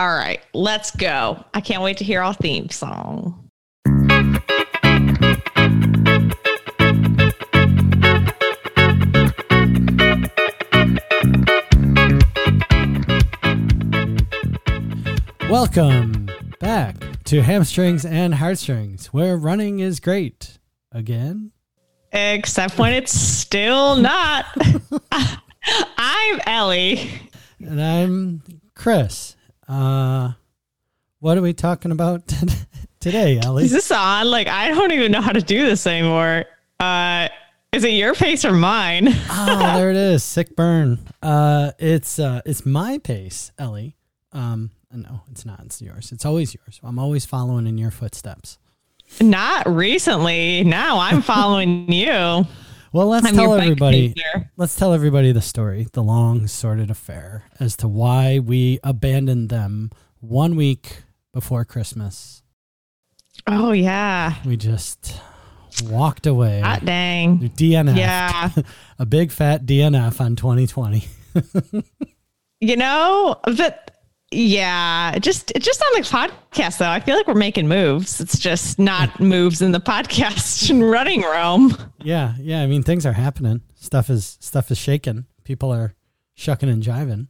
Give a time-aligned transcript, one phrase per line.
[0.00, 1.44] All right, let's go.
[1.52, 3.50] I can't wait to hear our theme song.
[15.50, 16.30] Welcome
[16.60, 20.60] back to Hamstrings and Heartstrings, where running is great.
[20.92, 21.52] Again?
[22.10, 24.46] Except when it's still not.
[25.98, 27.10] I'm Ellie.
[27.58, 28.42] And I'm
[28.74, 29.36] Chris.
[29.70, 30.32] Uh,
[31.20, 32.22] what are we talking about
[33.00, 33.64] today, Ellie?
[33.64, 34.28] Is this on?
[34.28, 36.44] Like, I don't even know how to do this anymore.
[36.80, 37.28] Uh,
[37.72, 39.06] is it your pace or mine?
[39.08, 40.24] oh, there it is.
[40.24, 40.98] Sick burn.
[41.22, 43.96] Uh, it's uh, it's my pace, Ellie.
[44.32, 45.60] Um, no, it's not.
[45.60, 46.10] It's yours.
[46.10, 46.80] It's always yours.
[46.82, 48.58] I'm always following in your footsteps.
[49.20, 50.64] Not recently.
[50.64, 52.44] Now I'm following you.
[52.92, 54.14] Well, let's I'm tell everybody.
[54.14, 54.50] pacer.
[54.56, 59.90] Let's tell everybody the story, the long sordid affair as to why we abandoned them
[60.20, 62.42] one week before Christmas.
[63.46, 64.34] Oh yeah.
[64.44, 65.20] We just
[65.84, 66.60] walked away.
[66.60, 67.38] Hot dang.
[67.50, 67.96] DNF.
[67.96, 68.50] Yeah.
[68.98, 71.04] a big fat DNF on 2020.
[72.62, 73.89] You know, but
[74.30, 78.20] yeah, just just on the podcast though, I feel like we're making moves.
[78.20, 81.76] It's just not moves in the podcast and running room.
[82.02, 82.62] Yeah, yeah.
[82.62, 83.62] I mean, things are happening.
[83.74, 85.26] Stuff is stuff is shaking.
[85.44, 85.94] People are
[86.34, 87.26] shucking and jiving.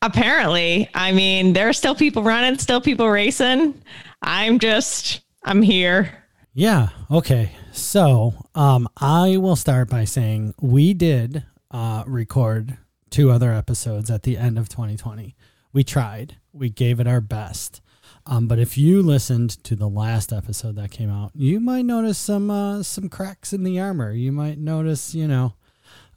[0.00, 3.74] Apparently, I mean, there are still people running, still people racing.
[4.22, 6.24] I'm just, I'm here.
[6.54, 6.90] Yeah.
[7.10, 7.50] Okay.
[7.72, 12.78] So, um, I will start by saying we did uh, record
[13.10, 15.34] two other episodes at the end of 2020.
[15.76, 16.38] We tried.
[16.54, 17.82] We gave it our best.
[18.24, 22.16] Um, but if you listened to the last episode that came out, you might notice
[22.16, 24.10] some uh, some cracks in the armor.
[24.10, 25.52] You might notice, you know,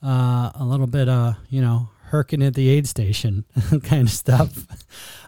[0.02, 3.44] uh, a little bit, uh, you know, herking at the aid station
[3.84, 4.66] kind of stuff.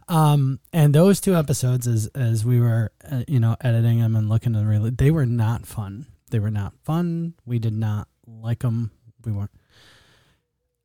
[0.08, 4.30] Um, and those two episodes, as as we were, uh, you know, editing them and
[4.30, 6.06] looking at really, they were not fun.
[6.30, 7.34] They were not fun.
[7.46, 8.91] We did not like them.
[9.25, 9.52] We weren't.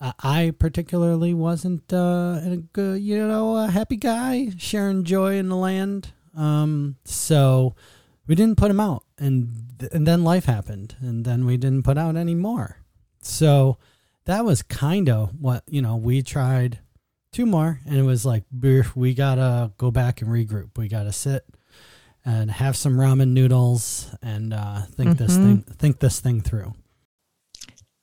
[0.00, 5.48] I- I particularly wasn't uh, a good, you know, a happy guy sharing joy in
[5.48, 6.12] the land.
[6.36, 7.74] Um, so
[8.26, 9.62] we didn't put him out, and
[9.92, 12.78] and then life happened, and then we didn't put out any more.
[13.22, 13.78] So
[14.26, 15.96] that was kind of what you know.
[15.96, 16.80] We tried
[17.32, 18.44] two more, and it was like
[18.94, 20.76] we gotta go back and regroup.
[20.76, 21.46] We gotta sit
[22.24, 25.42] and have some ramen noodles and uh, think this Mhm.
[25.44, 26.74] thing think this thing through.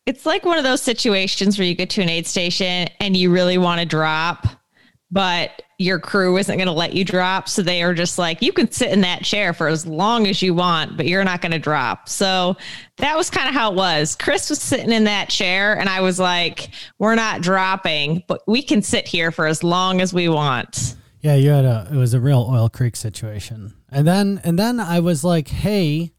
[0.06, 3.32] It's like one of those situations where you get to an aid station and you
[3.32, 4.46] really want to drop,
[5.12, 7.48] but your crew isn't going to let you drop.
[7.48, 10.42] So they are just like, you can sit in that chair for as long as
[10.42, 12.10] you want, but you're not going to drop.
[12.10, 12.58] So
[12.98, 14.16] that was kind of how it was.
[14.16, 18.62] Chris was sitting in that chair and I was like, we're not dropping, but we
[18.62, 20.96] can sit here for as long as we want.
[21.22, 23.74] Yeah, you had a it was a real Oil Creek situation.
[23.90, 26.12] And then and then I was like, "Hey,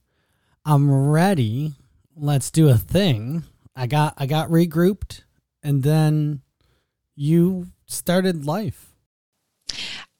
[0.64, 1.72] I'm ready.
[2.16, 3.44] Let's do a thing."
[3.76, 5.22] I got I got regrouped
[5.62, 6.42] and then
[7.16, 8.92] you started life.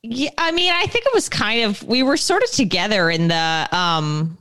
[0.02, 3.28] Yeah, I mean, I think it was kind of we were sort of together in
[3.28, 4.38] the um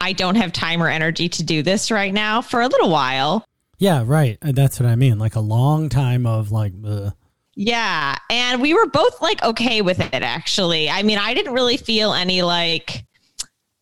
[0.00, 3.46] I don't have time or energy to do this right now for a little while.
[3.78, 4.38] Yeah, right.
[4.42, 5.18] That's what I mean.
[5.18, 7.12] Like a long time of like ugh.
[7.54, 10.88] Yeah, and we were both like okay with it actually.
[10.88, 13.04] I mean, I didn't really feel any like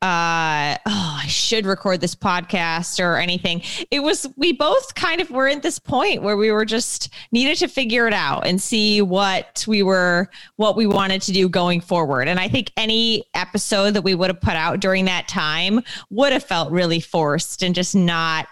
[0.02, 3.60] uh oh, I should record this podcast or anything.
[3.90, 7.58] It was we both kind of were at this point where we were just needed
[7.58, 11.82] to figure it out and see what we were what we wanted to do going
[11.82, 12.28] forward.
[12.28, 16.32] And I think any episode that we would have put out during that time would
[16.32, 18.48] have felt really forced and just not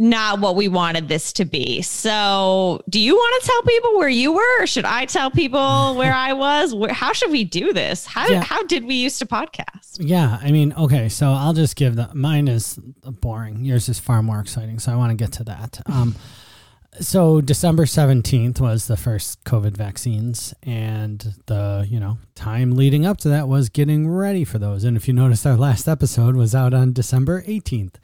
[0.00, 1.82] not what we wanted this to be.
[1.82, 5.94] So, do you want to tell people where you were, or should I tell people
[5.96, 6.74] where I was?
[6.74, 8.06] Where, how should we do this?
[8.06, 8.42] How Yeah.
[8.42, 9.96] how did we used to podcast?
[9.98, 13.64] Yeah, I mean, okay, so I'll just give the mine is boring.
[13.64, 15.80] Yours is far more exciting, so I want to get to that.
[15.90, 16.14] Um,
[17.00, 23.18] so December seventeenth was the first COVID vaccines, and the you know time leading up
[23.18, 24.84] to that was getting ready for those.
[24.84, 27.98] And if you noticed, our last episode was out on December eighteenth,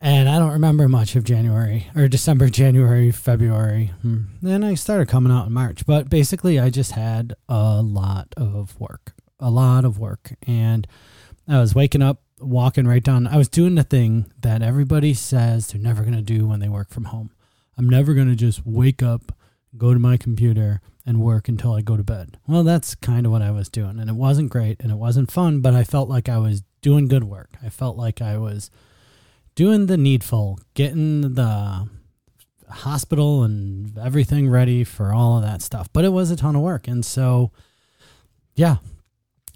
[0.00, 3.92] and I don't remember much of January or December, January, February.
[4.02, 4.22] Hmm.
[4.40, 8.78] Then I started coming out in March, but basically, I just had a lot of
[8.80, 10.86] work, a lot of work, and
[11.48, 13.26] I was waking up, walking right down.
[13.26, 16.68] I was doing the thing that everybody says they're never going to do when they
[16.68, 17.30] work from home.
[17.76, 19.32] I'm never going to just wake up,
[19.76, 22.38] go to my computer, and work until I go to bed.
[22.46, 23.98] Well, that's kind of what I was doing.
[23.98, 27.08] And it wasn't great and it wasn't fun, but I felt like I was doing
[27.08, 27.50] good work.
[27.64, 28.70] I felt like I was
[29.58, 31.88] doing the needful, getting the
[32.70, 35.92] hospital and everything ready for all of that stuff.
[35.92, 36.86] But it was a ton of work.
[36.86, 37.50] And so,
[38.54, 38.76] yeah,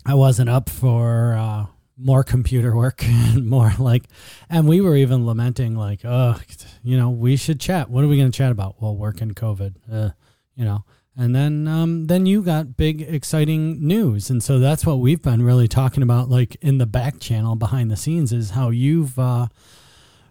[0.05, 1.67] I wasn't up for uh,
[1.97, 4.07] more computer work and more like,
[4.51, 6.35] and we were even lamenting, like, oh,
[6.83, 7.89] you know, we should chat.
[7.89, 8.83] What are we going to chat about?
[8.83, 10.11] Well, work and COVID, uh,
[10.57, 10.85] you know.
[11.17, 15.43] And then, um, then you got big, exciting news, and so that's what we've been
[15.43, 19.47] really talking about, like in the back channel behind the scenes, is how you've uh,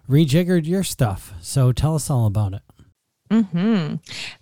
[0.09, 1.33] rejiggered your stuff.
[1.41, 2.61] So tell us all about it.
[3.31, 3.95] Hmm.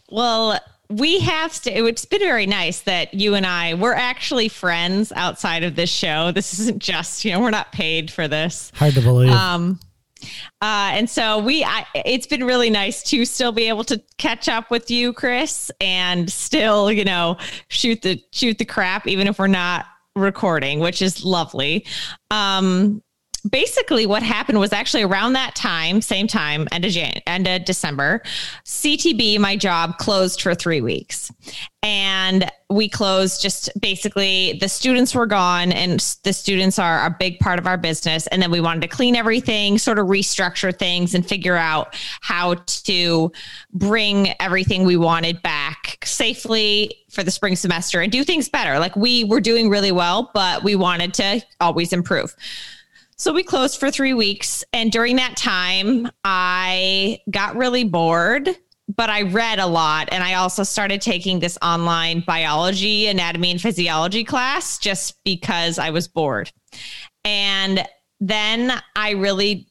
[0.10, 0.60] Well,
[0.90, 5.62] we have to it's been very nice that you and i we're actually friends outside
[5.64, 9.02] of this show this isn't just you know we're not paid for this hard to
[9.02, 9.80] believe um
[10.62, 14.50] uh, and so we, I, it's been really nice to still be able to catch
[14.50, 17.38] up with you, Chris, and still, you know,
[17.70, 19.86] shoot the shoot the crap, even if we're not
[20.16, 21.86] recording, which is lovely.
[22.32, 23.02] Um,
[23.50, 27.66] basically what happened was actually around that time, same time, end of Jan- end of
[27.66, 28.22] December,
[28.66, 31.32] CTB, my job closed for three weeks.
[31.82, 37.40] And we closed just basically the students were gone and the students are a big
[37.40, 38.28] part of our business.
[38.28, 42.56] And then we wanted to clean everything, sort of restructure things and figure out how
[42.56, 43.32] to
[43.74, 48.78] bring everything we wanted back safely for the spring semester and do things better.
[48.78, 52.36] Like we were doing really well, but we wanted to always improve.
[53.20, 54.64] So we closed for three weeks.
[54.72, 58.48] And during that time, I got really bored,
[58.88, 60.08] but I read a lot.
[60.14, 65.90] And I also started taking this online biology, anatomy, and physiology class just because I
[65.90, 66.50] was bored.
[67.26, 67.86] And
[68.22, 69.68] then I really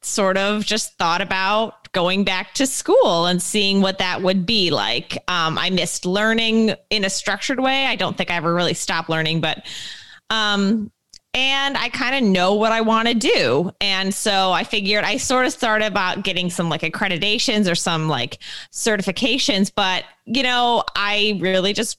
[0.00, 4.70] sort of just thought about going back to school and seeing what that would be
[4.70, 5.18] like.
[5.28, 7.84] Um, I missed learning in a structured way.
[7.84, 9.66] I don't think I ever really stopped learning, but
[10.30, 10.90] um,
[11.36, 13.70] and I kind of know what I want to do.
[13.78, 18.08] And so I figured I sort of started about getting some like accreditations or some
[18.08, 18.38] like
[18.72, 21.98] certifications, but you know, I really just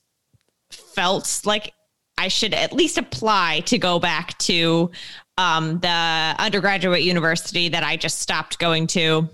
[0.72, 1.72] felt like
[2.18, 4.90] I should at least apply to go back to
[5.38, 9.30] um, the undergraduate university that I just stopped going to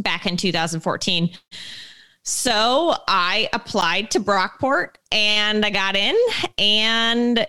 [0.00, 1.30] back in 2014.
[2.24, 6.16] So I applied to Brockport and I got in
[6.58, 7.46] and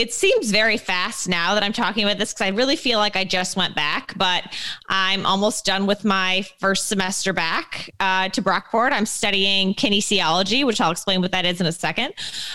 [0.00, 3.16] it seems very fast now that I'm talking about this because I really feel like
[3.16, 4.44] I just went back, but
[4.88, 8.92] I'm almost done with my first semester back uh, to Brockport.
[8.92, 12.14] I'm studying kinesiology, which I'll explain what that is in a second.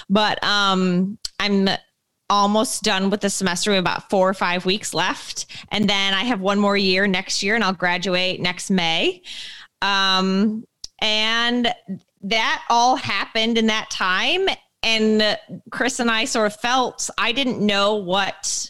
[0.10, 1.70] But um, I'm
[2.32, 3.70] almost done with the semester.
[3.70, 5.46] We have about four or five weeks left.
[5.70, 9.22] And then I have one more year next year and I'll graduate next May.
[9.84, 10.66] Um,
[11.00, 11.72] and
[12.24, 14.48] that all happened in that time
[14.86, 15.38] and
[15.72, 18.70] Chris and I sort of felt I didn't know what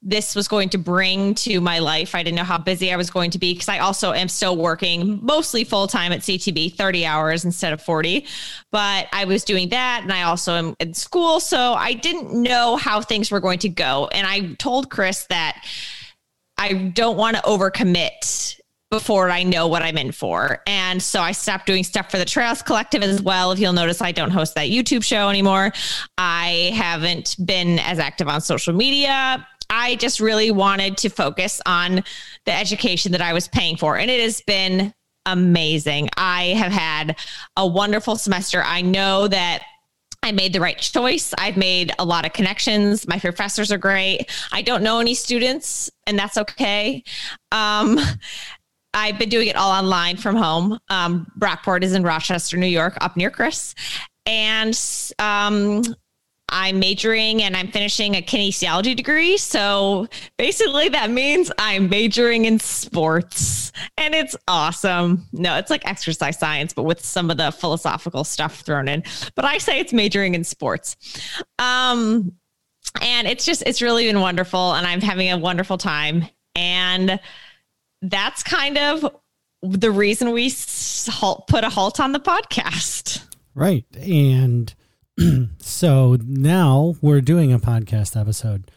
[0.00, 2.14] this was going to bring to my life.
[2.14, 4.56] I didn't know how busy I was going to be because I also am still
[4.56, 8.24] working mostly full time at CTB, 30 hours instead of 40.
[8.70, 11.40] But I was doing that and I also am in school.
[11.40, 14.08] So I didn't know how things were going to go.
[14.12, 15.64] And I told Chris that
[16.56, 18.57] I don't want to overcommit
[18.90, 20.62] before I know what I'm in for.
[20.66, 23.52] And so I stopped doing stuff for the Trails Collective as well.
[23.52, 25.72] If you'll notice, I don't host that YouTube show anymore.
[26.16, 29.46] I haven't been as active on social media.
[29.70, 32.02] I just really wanted to focus on
[32.46, 33.98] the education that I was paying for.
[33.98, 34.94] And it has been
[35.26, 36.08] amazing.
[36.16, 37.16] I have had
[37.56, 38.62] a wonderful semester.
[38.64, 39.62] I know that
[40.22, 41.32] I made the right choice.
[41.38, 43.06] I've made a lot of connections.
[43.06, 44.26] My professors are great.
[44.50, 47.04] I don't know any students, and that's okay.
[47.52, 48.00] Um,
[48.94, 50.78] I've been doing it all online from home.
[50.88, 53.74] Um, Brockport is in Rochester, New York, up near Chris.
[54.26, 54.78] And
[55.18, 55.82] um,
[56.48, 59.36] I'm majoring and I'm finishing a kinesiology degree.
[59.36, 65.26] So basically, that means I'm majoring in sports and it's awesome.
[65.32, 69.02] No, it's like exercise science, but with some of the philosophical stuff thrown in.
[69.34, 70.96] But I say it's majoring in sports.
[71.58, 72.32] Um,
[73.02, 74.72] and it's just, it's really been wonderful.
[74.74, 76.26] And I'm having a wonderful time.
[76.54, 77.20] And
[78.02, 79.16] that's kind of
[79.62, 80.52] the reason we
[81.08, 83.24] halt, put a halt on the podcast.
[83.54, 83.84] Right.
[83.96, 84.72] And
[85.58, 88.70] so now we're doing a podcast episode.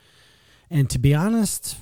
[0.70, 1.78] And to be honest,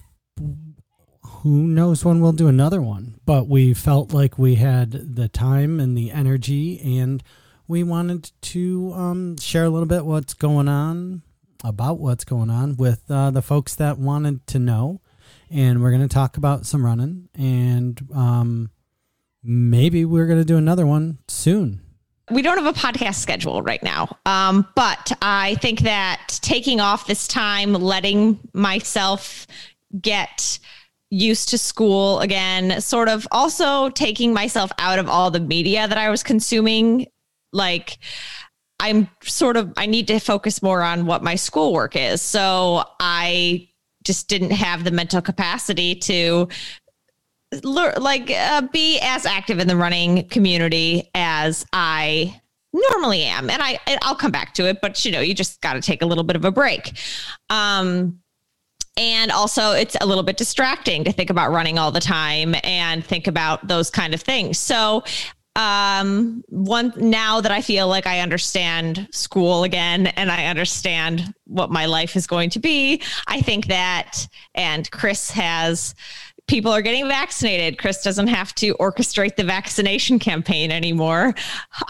[1.24, 5.79] who knows when we'll do another one, but we felt like we had the time
[5.79, 7.24] and the energy and
[7.67, 11.22] we wanted to um, share a little bit what's going on
[11.63, 15.01] about what's going on with uh, the folks that wanted to know
[15.50, 18.70] and we're going to talk about some running and um,
[19.44, 21.82] maybe we're going to do another one soon
[22.32, 27.08] we don't have a podcast schedule right now um, but i think that taking off
[27.08, 29.48] this time letting myself
[30.01, 30.60] get
[31.10, 35.98] used to school again, sort of also taking myself out of all the media that
[35.98, 37.08] I was consuming.
[37.51, 37.98] Like,
[38.79, 42.22] I'm sort of, I need to focus more on what my schoolwork is.
[42.22, 43.68] So I
[44.09, 46.47] just didn't have the mental capacity to
[47.63, 52.41] like uh, be as active in the running community as I
[52.73, 53.51] normally am.
[53.51, 56.01] And i i'll come back to it but you know you just got to take
[56.01, 56.97] a little bit of a break.
[57.51, 58.19] Um
[58.97, 63.05] and also it's a little bit distracting to think about running all the time and
[63.05, 64.57] think about those kind of things.
[64.57, 65.03] So
[65.59, 71.69] um one now that i feel like i understand school again and i understand what
[71.69, 75.95] my life is going to be i think that and chris has
[76.47, 77.77] people are getting vaccinated.
[77.77, 81.35] Chris doesn't have to orchestrate the vaccination campaign anymore.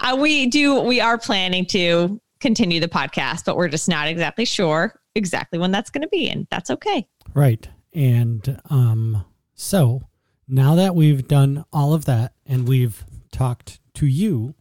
[0.00, 4.44] Uh, we do, we are planning to continue the podcast, but we're just not exactly
[4.44, 6.28] sure exactly when that's going to be.
[6.28, 7.06] And that's okay.
[7.34, 7.66] Right.
[7.92, 9.24] And um,
[9.54, 10.02] so
[10.46, 13.04] now that we've done all of that and we've
[13.40, 14.54] talked to you,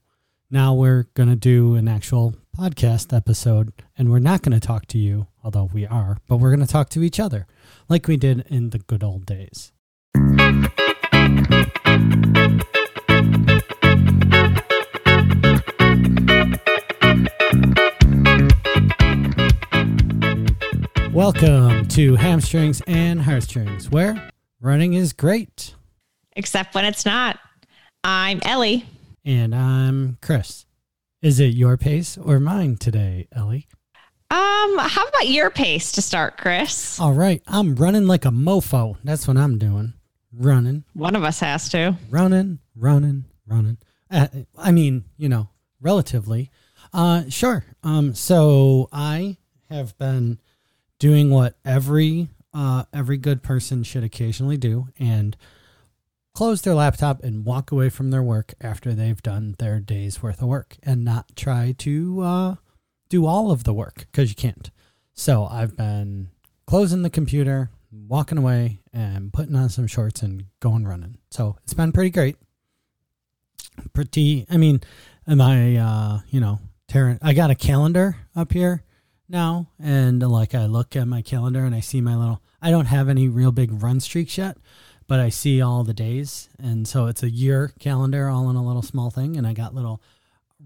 [0.49, 4.85] now we're going to do an actual podcast episode and we're not going to talk
[4.85, 7.45] to you, although we are, but we're going to talk to each other
[7.89, 9.73] like we did in the good old days.
[21.11, 24.29] Welcome to Hamstrings and Heartstrings, where
[24.61, 25.75] running is great.
[26.37, 27.39] Except when it's not.
[28.03, 28.85] I'm Ellie.
[29.25, 30.65] And I'm Chris.
[31.21, 33.67] Is it your pace or mine today, Ellie?
[34.31, 36.99] Um, how about your pace to start, Chris?
[36.99, 38.97] All right, I'm running like a mofo.
[39.03, 39.93] That's what I'm doing
[40.33, 40.83] running.
[40.93, 41.97] One of us has to.
[42.09, 43.77] Running, running, running.
[44.09, 44.27] Uh,
[44.57, 45.49] I mean, you know,
[45.81, 46.51] relatively.
[46.93, 47.65] Uh, sure.
[47.83, 49.37] Um, so I
[49.69, 50.39] have been
[50.97, 55.37] doing what every uh, every good person should occasionally do, and
[56.39, 60.41] close their laptop and walk away from their work after they've done their day's worth
[60.41, 62.55] of work, and not try to uh,
[63.09, 64.71] do all of the work because you can't.
[65.13, 66.29] So I've been
[66.65, 71.17] closing the computer, walking away and putting on some shorts and going running.
[71.29, 72.37] So it's been pretty great.
[73.91, 74.79] Pretty, I mean,
[75.27, 78.85] am I, uh, you know, tearing, I got a calendar up here
[79.27, 79.67] now.
[79.77, 83.09] And like I look at my calendar and I see my little, I don't have
[83.09, 84.55] any real big run streaks yet,
[85.09, 86.49] but I see all the days.
[86.59, 89.35] And so it's a year calendar all in a little small thing.
[89.35, 90.03] And I got little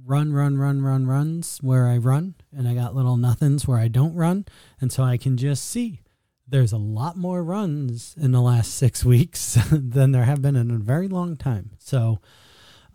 [0.06, 2.36] run, run, run, run, runs where I run.
[2.52, 4.46] And I got little nothings where I don't run.
[4.82, 6.02] And so I can just see
[6.46, 10.72] there's a lot more runs in the last six weeks than there have been in
[10.72, 11.72] a very long time.
[11.80, 12.20] So,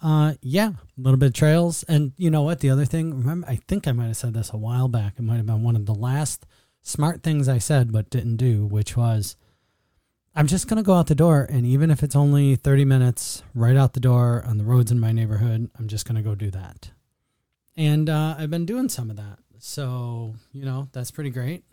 [0.02, 1.82] uh, yeah, a little bit of trails.
[1.84, 2.60] And you know what?
[2.60, 5.14] The other thing, remember, I think I might have said this a while back.
[5.16, 6.44] It might have been one of the last
[6.82, 9.34] smart things I said but didn't do, which was
[10.38, 11.48] I'm just going to go out the door.
[11.50, 15.00] And even if it's only 30 minutes right out the door on the roads in
[15.00, 16.92] my neighborhood, I'm just going to go do that.
[17.76, 19.40] And uh, I've been doing some of that.
[19.58, 21.64] So, you know, that's pretty great.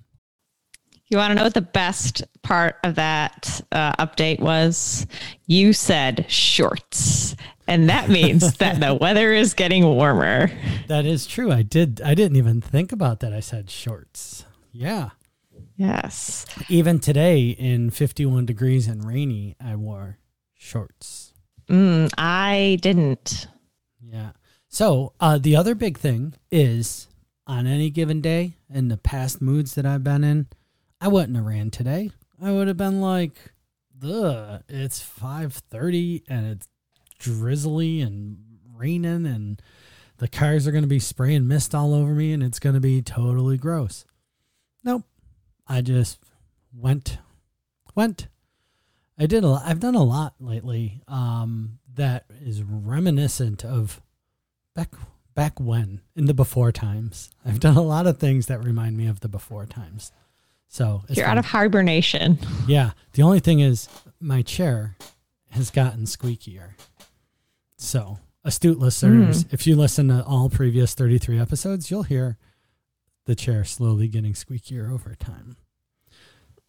[1.09, 5.05] You want to know what the best part of that uh, update was?
[5.45, 7.35] You said shorts,
[7.67, 10.49] and that means that the weather is getting warmer.
[10.87, 11.51] That is true.
[11.51, 12.01] I did.
[12.03, 13.31] I didn't even think about that.
[13.31, 14.45] I said shorts.
[14.71, 15.11] Yeah.
[15.75, 16.45] Yes.
[16.69, 20.17] Even today, in 51 degrees and rainy, I wore
[20.53, 21.33] shorts.
[21.67, 23.47] Mm, I didn't.
[24.01, 24.31] Yeah.
[24.69, 27.07] So uh, the other big thing is
[27.47, 30.47] on any given day in the past moods that I've been in
[31.01, 32.11] I wouldn't have ran today.
[32.41, 33.53] I would have been like,
[34.03, 36.67] Ugh, it's 5.30 and it's
[37.19, 38.37] drizzly and
[38.73, 39.61] raining and
[40.17, 42.81] the cars are going to be spraying mist all over me and it's going to
[42.81, 44.05] be totally gross.
[44.83, 45.03] Nope.
[45.67, 46.19] I just
[46.73, 47.17] went,
[47.95, 48.27] went.
[49.17, 49.63] I did a lot.
[49.65, 54.01] I've done a lot lately um, that is reminiscent of
[54.75, 54.91] back
[55.33, 57.29] back when in the before times.
[57.45, 60.11] I've done a lot of things that remind me of the before times.
[60.67, 62.39] So you're out of hibernation.
[62.67, 62.91] Yeah.
[63.13, 63.87] The only thing is
[64.19, 64.97] my chair
[65.51, 66.71] has gotten squeakier.
[67.77, 69.53] So astute listeners, mm.
[69.53, 72.37] if you listen to all previous 33 episodes, you'll hear
[73.25, 75.57] the chair slowly getting squeakier over time.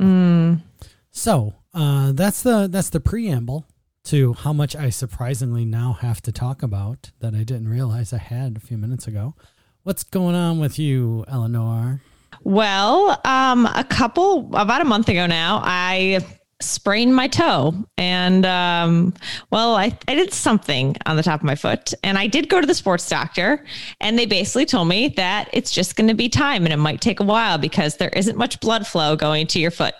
[0.00, 0.62] Mm.
[1.10, 3.66] So uh, that's the that's the preamble
[4.04, 8.18] to how much I surprisingly now have to talk about that I didn't realize I
[8.18, 9.34] had a few minutes ago.
[9.82, 12.02] What's going on with you, Eleanor?
[12.42, 16.24] Well, um, a couple about a month ago now, I
[16.60, 17.74] sprained my toe.
[17.98, 19.12] And um,
[19.50, 21.92] well I, I did something on the top of my foot.
[22.02, 23.64] And i did go to the sports doctor
[24.00, 27.00] and they basically told me that it's just going to be time and it might
[27.00, 29.94] take a while because there isn't much blood flow going to your foot.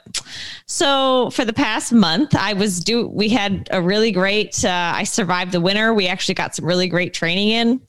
[0.66, 5.04] So for the past month i was do we had a really great uh, i
[5.04, 5.92] survived the winter.
[5.92, 7.80] We actually got some really great training in.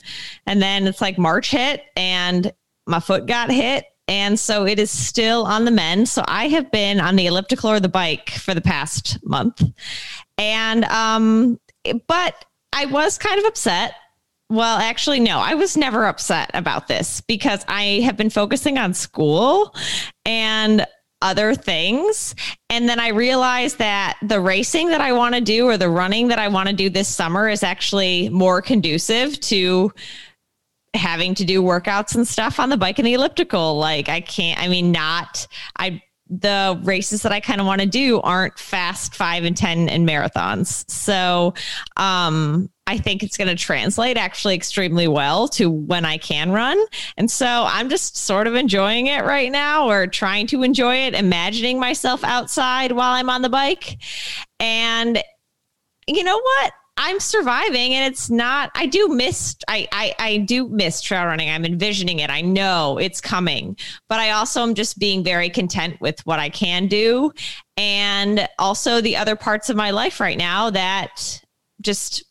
[0.45, 2.51] And then it's like march hit and
[2.85, 6.07] my foot got hit and so it is still on the mend.
[6.07, 9.61] So I have been on the elliptical or the bike for the past month.
[10.37, 11.59] And, um,
[12.07, 13.95] but I was kind of upset.
[14.49, 18.93] Well, actually, no, I was never upset about this because I have been focusing on
[18.93, 19.75] school
[20.25, 20.85] and
[21.21, 22.35] other things.
[22.69, 26.27] And then I realized that the racing that I want to do or the running
[26.27, 29.91] that I want to do this summer is actually more conducive to
[30.97, 33.77] having to do workouts and stuff on the bike and the elliptical.
[33.77, 37.87] Like I can't, I mean, not, I, the races that I kind of want to
[37.87, 40.89] do aren't fast five and 10 and marathons.
[40.89, 41.53] So,
[41.95, 46.79] um, I think it's going to translate actually extremely well to when I can run.
[47.17, 51.13] And so I'm just sort of enjoying it right now or trying to enjoy it,
[51.13, 53.97] imagining myself outside while I'm on the bike.
[54.61, 55.21] And
[56.07, 56.71] you know what?
[56.97, 61.49] I'm surviving and it's not I do miss I, I I do miss trail running.
[61.49, 62.29] I'm envisioning it.
[62.29, 63.77] I know it's coming.
[64.09, 67.31] But I also am just being very content with what I can do
[67.77, 71.41] and also the other parts of my life right now that
[71.81, 72.23] just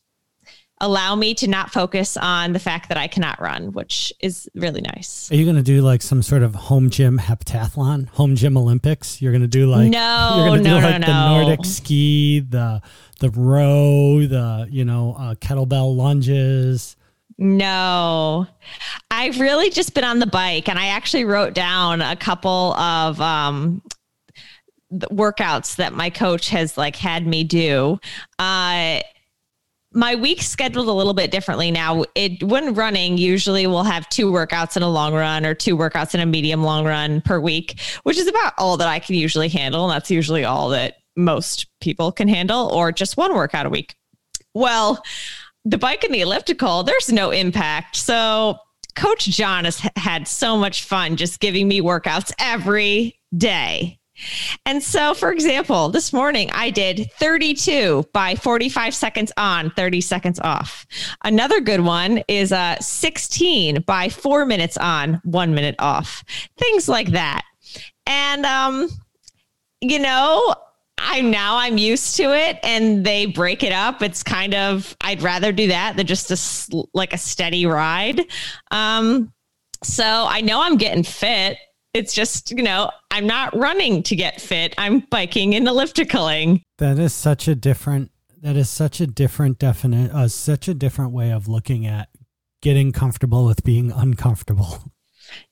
[0.81, 4.83] allow me to not focus on the fact that I cannot run, which is really
[4.83, 5.31] nice.
[5.33, 9.23] Are you going to do like some sort of home gym heptathlon, home gym Olympics?
[9.23, 11.29] You're going to do like no, you're going to no, do like no, the.
[11.29, 12.83] Nordic ski, the
[13.21, 16.97] the row, the you know uh, kettlebell lunges.
[17.39, 18.47] No,
[19.11, 23.21] I've really just been on the bike, and I actually wrote down a couple of
[23.21, 23.83] um,
[24.93, 27.99] workouts that my coach has like had me do.
[28.39, 29.01] Uh,
[29.97, 32.05] my week's scheduled a little bit differently now.
[32.15, 36.15] It when running, usually we'll have two workouts in a long run or two workouts
[36.15, 39.49] in a medium long run per week, which is about all that I can usually
[39.49, 39.85] handle.
[39.85, 43.97] And that's usually all that most people can handle, or just one workout a week.
[44.53, 45.03] Well,
[45.65, 47.97] the bike and the elliptical, there's no impact.
[47.97, 48.59] So
[48.97, 53.99] Coach John has had so much fun just giving me workouts every day.
[54.65, 60.41] And so, for example, this morning I did 32 by 45 seconds on, 30 seconds
[60.41, 60.87] off.
[61.25, 66.25] Another good one is uh, 16 by four minutes on, one minute off.
[66.57, 67.43] Things like that.
[68.07, 68.89] And, um,
[69.81, 70.55] you know,
[70.99, 74.03] I now I'm used to it and they break it up.
[74.03, 78.23] It's kind of I'd rather do that than just a like a steady ride.
[78.71, 79.33] Um,
[79.83, 81.59] so I know I'm getting fit
[81.97, 84.75] it's just, you know, I'm not running to get fit.
[84.77, 86.63] I'm biking and ellipticaling.
[86.79, 88.11] That is such a different
[88.43, 92.11] that is such a different definite uh, such a different way of looking at
[92.61, 94.93] getting comfortable with being uncomfortable.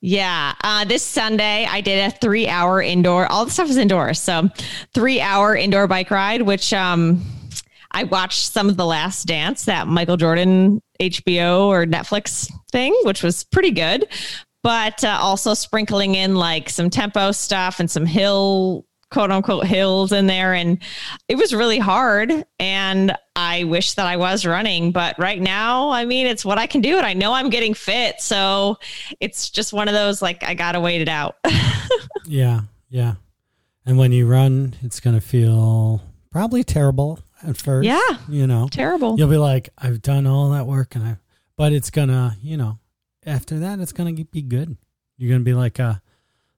[0.00, 0.54] Yeah.
[0.62, 4.20] Uh, this Sunday, I did a three hour indoor, all the stuff is indoors.
[4.20, 4.48] So,
[4.94, 7.24] three hour indoor bike ride, which um,
[7.90, 13.22] I watched some of The Last Dance, that Michael Jordan HBO or Netflix thing, which
[13.22, 14.06] was pretty good
[14.64, 20.10] but uh, also sprinkling in like some tempo stuff and some hill quote unquote hills
[20.10, 20.54] in there.
[20.54, 20.78] And
[21.28, 26.04] it was really hard and i wish that i was running but right now i
[26.04, 28.20] mean it's what i can do and i know i'm getting fit.
[28.20, 28.78] So
[29.20, 31.36] it's just one of those like i gotta wait it out.
[32.26, 33.14] Yeah yeah.
[33.84, 36.00] And when you run it's gonna feel
[36.30, 38.18] probably terrible at first yeah.
[38.28, 38.68] you know?
[38.70, 39.18] Terrible.
[39.18, 41.16] You'll be like i've done all that work and i
[41.56, 42.78] but it's gonna you know
[43.26, 44.76] after that, it's gonna be good.
[45.16, 46.02] You're gonna be like a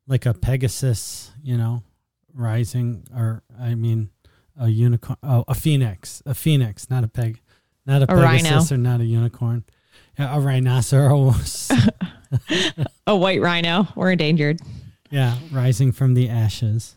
[0.06, 1.82] like a Pegasus, you know,
[2.32, 4.10] rising, or I mean,
[4.58, 7.40] a unicorn, oh, a phoenix, a phoenix, not a peg,
[7.84, 8.74] not a, a Pegasus rhino.
[8.74, 9.64] or not a unicorn,
[10.18, 11.70] yeah, a rhinoceros,
[13.06, 13.88] a white rhino.
[13.94, 14.60] We're endangered.
[15.10, 16.96] Yeah, rising from the ashes.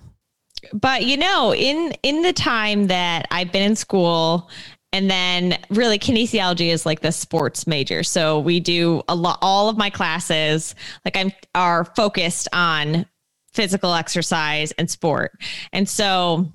[0.74, 4.50] But you know, in in the time that I've been in school
[4.92, 8.04] and then really kinesiology is like the sports major.
[8.04, 10.76] So we do a lot all of my classes
[11.06, 13.06] like i'm are focused on
[13.54, 15.32] physical exercise and sport.
[15.74, 16.52] And so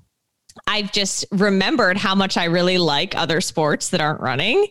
[0.66, 4.68] i've just remembered how much i really like other sports that aren't running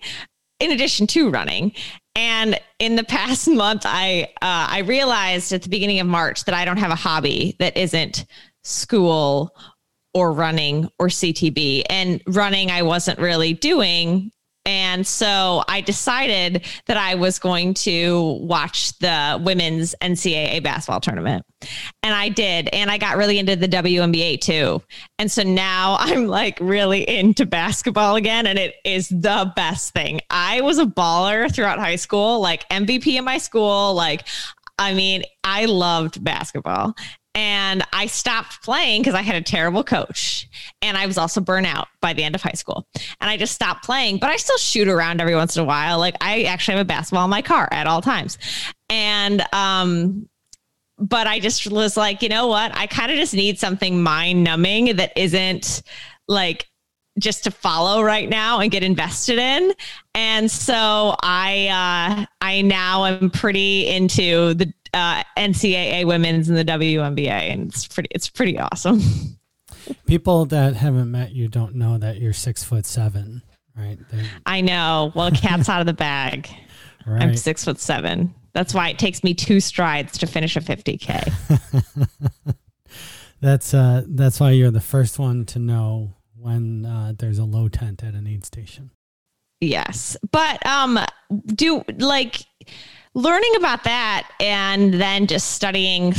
[0.59, 1.73] in addition to running.
[2.15, 6.55] And in the past month i uh, i realized at the beginning of march that
[6.55, 8.25] i don't have a hobby that isn't
[8.63, 9.55] school
[10.13, 11.83] or running or CTB.
[11.89, 14.31] And running, I wasn't really doing
[14.65, 21.45] And so I decided that I was going to watch the women's NCAA basketball tournament.
[22.01, 22.69] And I did.
[22.71, 24.81] And I got really into the WNBA too.
[25.19, 28.47] And so now I'm like really into basketball again.
[28.47, 30.21] And it is the best thing.
[30.29, 33.93] I was a baller throughout high school, like MVP in my school.
[33.93, 34.25] Like,
[34.79, 36.95] I mean, I loved basketball
[37.35, 40.47] and I stopped playing because I had a terrible coach
[40.81, 42.87] and I was also burnt out by the end of high school.
[43.19, 45.97] And I just stopped playing, but I still shoot around every once in a while.
[45.97, 48.37] Like I actually have a basketball in my car at all times.
[48.89, 50.29] And um
[50.99, 52.75] but I just was like, you know what?
[52.77, 55.81] I kind of just need something mind numbing that isn't
[56.27, 56.69] like
[57.19, 59.73] just to follow right now and get invested in.
[60.13, 61.67] And so I
[62.21, 67.87] uh I now am pretty into the uh, NCAA women's and the WNBA, and it's
[67.87, 69.01] pretty it's pretty awesome.
[70.05, 73.43] People that haven't met you don't know that you're six foot seven,
[73.75, 73.97] right?
[74.11, 74.25] They're...
[74.45, 75.11] I know.
[75.15, 76.49] Well, cat's out of the bag.
[77.05, 77.21] Right.
[77.21, 78.33] I'm six foot seven.
[78.53, 82.55] That's why it takes me two strides to finish a 50k.
[83.41, 87.67] that's uh, that's why you're the first one to know when uh, there's a low
[87.67, 88.91] tent at an aid station.
[89.59, 90.99] Yes, but um,
[91.47, 92.45] do like
[93.15, 96.13] learning about that and then just studying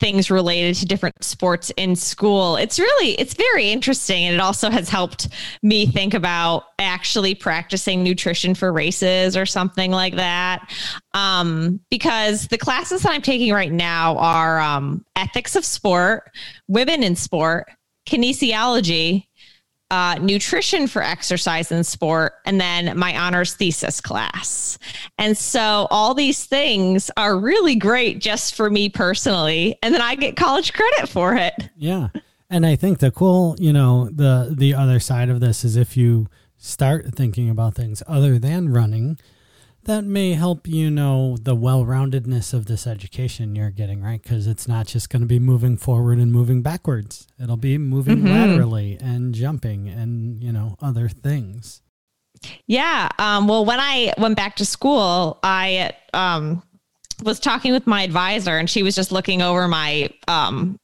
[0.00, 4.24] things related to different sports in school it's really it's very interesting.
[4.24, 5.28] And it also has helped
[5.62, 10.72] me think about actually practicing nutrition for races or something like that.
[11.14, 16.30] Um, because the classes that i'm taking right now are um, ethics of sport
[16.68, 17.66] women in sport
[18.08, 19.27] kinesiology
[19.90, 24.78] uh, nutrition for exercise and sport, and then my honors thesis class.
[25.16, 30.14] And so all these things are really great just for me personally, and then I
[30.14, 31.54] get college credit for it.
[31.76, 32.08] Yeah.
[32.50, 35.96] And I think the cool, you know, the the other side of this is if
[35.96, 39.18] you start thinking about things other than running,
[39.88, 44.22] that may help you know the well-roundedness of this education you're getting right?
[44.22, 47.26] Because it's not just going to be moving forward and moving backwards.
[47.42, 48.28] It'll be moving mm-hmm.
[48.28, 51.82] laterally and jumping and you know other things.
[52.66, 56.62] Yeah um, well when i went back to school i um,
[57.24, 60.78] was talking with my advisor and she was just looking over my um,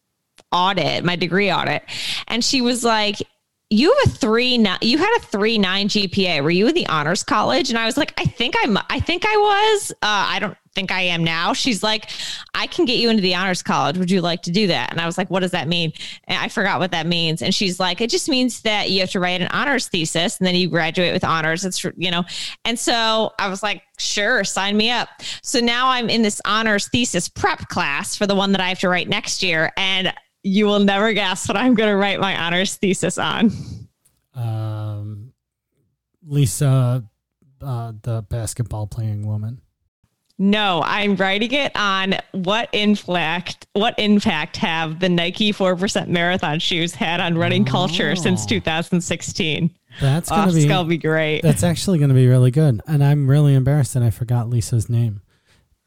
[0.54, 1.82] audit my degree audit.
[2.28, 3.22] And she was like
[3.74, 6.42] you have a three nine, you had a three nine GPA.
[6.42, 7.70] Were you in the honors college?
[7.70, 9.92] And I was like, I think I'm, I think I was.
[9.92, 11.52] Uh, I don't think I am now.
[11.52, 12.10] She's like,
[12.54, 13.98] I can get you into the honors college.
[13.98, 14.92] Would you like to do that?
[14.92, 15.92] And I was like, what does that mean?
[16.24, 17.42] And I forgot what that means.
[17.42, 20.46] And she's like, it just means that you have to write an honors thesis and
[20.46, 21.64] then you graduate with honors.
[21.64, 22.24] It's, you know,
[22.64, 25.08] and so I was like, sure, sign me up.
[25.42, 28.78] So now I'm in this honors thesis prep class for the one that I have
[28.80, 29.72] to write next year.
[29.76, 30.12] And
[30.44, 33.50] you will never guess what I'm going to write my honors thesis on.
[34.34, 35.32] Um,
[36.22, 37.02] Lisa,
[37.62, 39.60] uh, the basketball playing woman.
[40.36, 46.92] No, I'm writing it on what impact what impact have the Nike 4% marathon shoes
[46.92, 47.70] had on running oh.
[47.70, 49.70] culture since 2016.
[50.00, 51.42] That's gonna oh, be gonna be great.
[51.42, 52.80] That's actually gonna be really good.
[52.88, 55.20] And I'm really embarrassed that I forgot Lisa's name.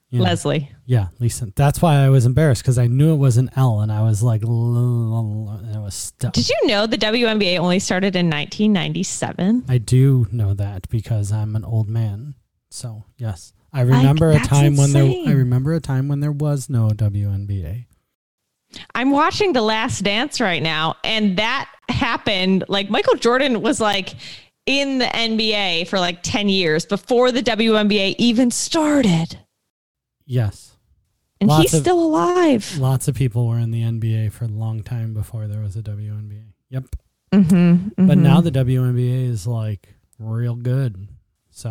[0.09, 0.71] You know, Leslie.
[0.85, 1.51] Yeah, Lisa.
[1.55, 4.23] That's why I was embarrassed because I knew it was an L, and I was
[4.23, 6.31] like, and it was stuck.
[6.31, 9.65] Did you know the WNBA only started in 1997?
[9.67, 12.35] I do know that because I'm an old man.
[12.71, 14.93] So yes, I remember a time insane.
[14.93, 15.33] when there.
[15.33, 17.85] I remember a time when there was no WNBA.
[18.95, 22.63] I'm watching The Last Dance right now, and that happened.
[22.69, 24.13] Like Michael Jordan was like
[24.65, 29.39] in the NBA for like 10 years before the WNBA even started.
[30.27, 30.75] Yes.
[31.41, 32.77] And lots he's of, still alive.
[32.77, 35.81] Lots of people were in the NBA for a long time before there was a
[35.81, 36.53] WNBA.
[36.69, 36.83] Yep.
[37.31, 38.07] Mm-hmm, mm-hmm.
[38.07, 41.07] But now the WNBA is like real good.
[41.49, 41.69] So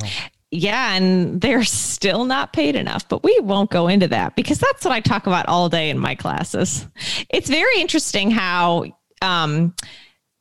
[0.50, 4.84] yeah, and they're still not paid enough, but we won't go into that because that's
[4.84, 6.86] what I talk about all day in my classes.
[7.30, 8.84] It's very interesting how
[9.22, 9.74] um,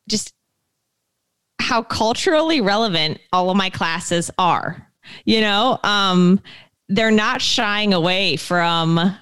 [0.07, 0.33] just
[1.59, 4.87] how culturally relevant all of my classes are.
[5.25, 6.41] You know, um,
[6.89, 9.15] they're not shying away from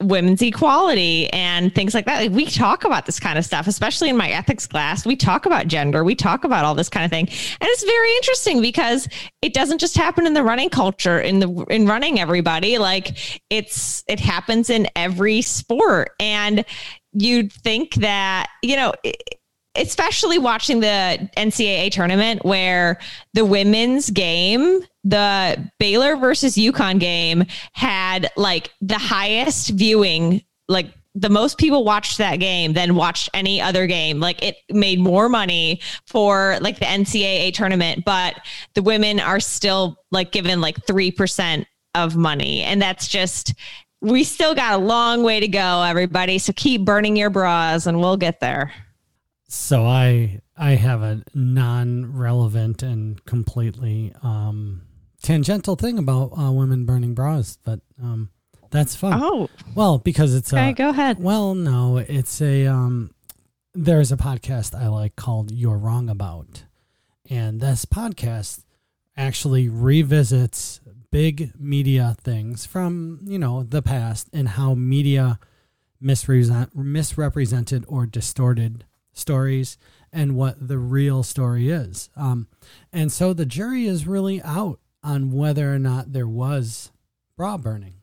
[0.00, 2.20] women's equality and things like that.
[2.20, 5.06] Like we talk about this kind of stuff, especially in my ethics class.
[5.06, 7.26] We talk about gender, we talk about all this kind of thing.
[7.26, 9.08] And it's very interesting because
[9.42, 12.78] it doesn't just happen in the running culture in the in running everybody.
[12.78, 16.64] Like it's it happens in every sport and
[17.12, 19.39] you'd think that, you know, it,
[19.76, 22.98] especially watching the NCAA tournament where
[23.34, 31.28] the women's game, the Baylor versus UConn game, had like the highest viewing like the
[31.28, 34.20] most people watched that game than watched any other game.
[34.20, 38.40] Like it made more money for like the NCAA tournament, but
[38.74, 42.62] the women are still like given like 3% of money.
[42.62, 43.54] And that's just,
[44.00, 46.38] we still got a long way to go, everybody.
[46.38, 48.72] So keep burning your bras and we'll get there.
[49.52, 54.82] So I I have a non-relevant and completely um,
[55.24, 58.30] tangential thing about uh, women burning bras, but um,
[58.70, 59.18] that's fun.
[59.20, 60.70] Oh, well, because it's okay.
[60.70, 61.18] a, go ahead.
[61.18, 63.10] Well, no, it's a um,
[63.74, 66.62] there's a podcast I like called "You're Wrong About,"
[67.28, 68.62] and this podcast
[69.16, 75.40] actually revisits big media things from you know the past and how media
[76.00, 78.84] misrepresented or distorted
[79.20, 79.78] stories
[80.12, 82.10] and what the real story is.
[82.16, 82.48] Um,
[82.92, 86.90] and so the jury is really out on whether or not there was
[87.36, 87.94] bra burning.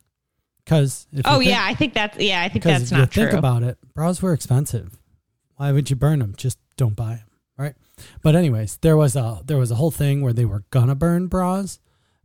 [0.63, 3.31] Because oh think, yeah, I think that's yeah, I think that's if not you true.
[3.31, 3.77] Think about it.
[3.93, 4.99] Bras were expensive.
[5.55, 6.33] Why would you burn them?
[6.35, 7.27] Just don't buy them,
[7.57, 7.75] right?
[8.21, 11.27] But anyways, there was a there was a whole thing where they were gonna burn
[11.27, 11.79] bras,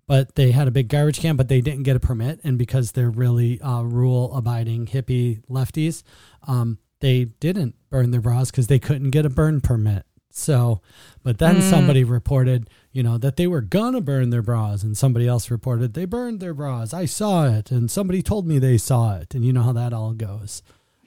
[0.09, 2.92] but they had a big garbage can, but they didn't get a permit, and because
[2.92, 6.02] they're really uh, rule abiding hippie lefties,
[6.48, 10.07] um, they didn't burn their bras because they couldn't get a burn permit.
[10.31, 10.81] So,
[11.23, 11.62] but then mm.
[11.62, 15.93] somebody reported, you know, that they were gonna burn their bras, and somebody else reported
[15.93, 16.95] they burned their bras.
[16.95, 19.93] I saw it, and somebody told me they saw it, and you know how that
[19.93, 20.62] all goes.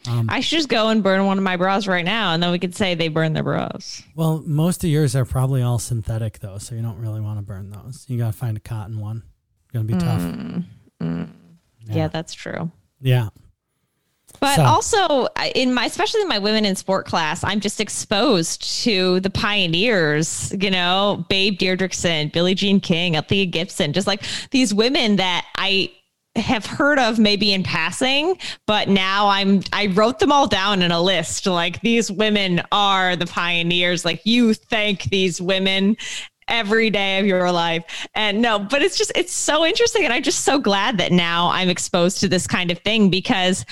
[0.08, 2.52] Um, I should just go and burn one of my bras right now, and then
[2.52, 4.04] we could say they burned their bras.
[4.14, 7.44] Well, most of yours are probably all synthetic, though, so you don't really want to
[7.44, 8.06] burn those.
[8.08, 9.24] You got to find a cotton one.
[9.64, 10.22] It's gonna be tough.
[10.22, 10.66] Mm,
[11.02, 11.30] mm.
[11.88, 11.96] Yeah.
[11.96, 12.72] yeah, that's true.
[13.02, 13.30] Yeah.
[14.40, 14.64] But so.
[14.64, 19.30] also in my, especially in my women in sport class, I'm just exposed to the
[19.30, 25.46] pioneers, you know, Babe Didrikson, Billie Jean King, Althea Gibson, just like these women that
[25.56, 25.92] I
[26.36, 30.92] have heard of maybe in passing, but now I'm I wrote them all down in
[30.92, 31.46] a list.
[31.46, 34.04] Like these women are the pioneers.
[34.04, 35.96] Like you thank these women
[36.48, 37.84] every day of your life.
[38.14, 41.50] And no, but it's just it's so interesting and I'm just so glad that now
[41.50, 43.66] I'm exposed to this kind of thing because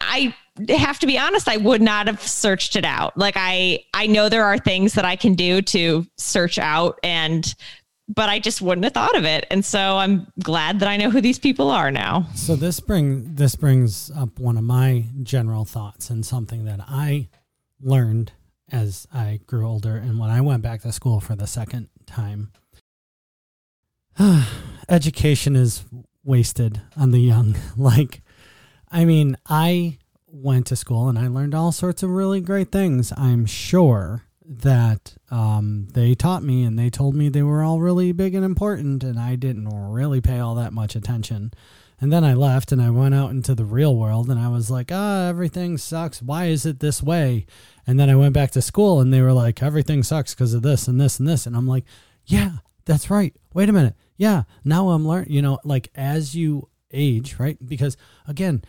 [0.00, 0.34] I
[0.68, 3.16] have to be honest, I would not have searched it out.
[3.16, 7.54] Like I I know there are things that I can do to search out and
[8.08, 9.46] but I just wouldn't have thought of it.
[9.50, 12.28] And so I'm glad that I know who these people are now.
[12.34, 17.28] So this bring this brings up one of my general thoughts and something that I
[17.80, 18.32] learned
[18.70, 22.52] as I grew older and when I went back to school for the second time.
[24.88, 25.84] Education is
[26.24, 27.56] wasted on the young.
[27.76, 28.22] Like
[28.90, 33.12] I mean, I went to school and I learned all sorts of really great things.
[33.16, 38.12] I'm sure that um, they taught me and they told me they were all really
[38.12, 41.52] big and important, and I didn't really pay all that much attention.
[42.00, 44.70] And then I left and I went out into the real world and I was
[44.70, 46.20] like, ah, everything sucks.
[46.20, 47.46] Why is it this way?
[47.86, 50.60] And then I went back to school and they were like, everything sucks because of
[50.60, 51.46] this and this and this.
[51.46, 51.84] And I'm like,
[52.26, 53.34] yeah, that's right.
[53.54, 53.94] Wait a minute.
[54.18, 57.56] Yeah, now I'm learning, you know, like as you age, right?
[57.66, 57.96] Because
[58.26, 58.62] again,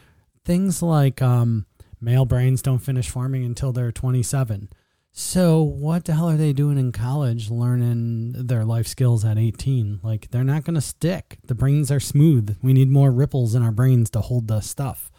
[0.48, 1.66] things like um,
[2.00, 4.70] male brains don't finish forming until they're 27.
[5.12, 10.00] So what the hell are they doing in college learning their life skills at 18?
[10.02, 11.40] Like they're not going to stick.
[11.46, 12.58] The brains are smooth.
[12.62, 15.12] We need more ripples in our brains to hold the stuff.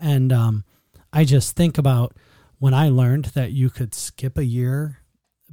[0.00, 0.64] And um,
[1.12, 2.16] I just think about
[2.58, 5.02] when I learned that you could skip a year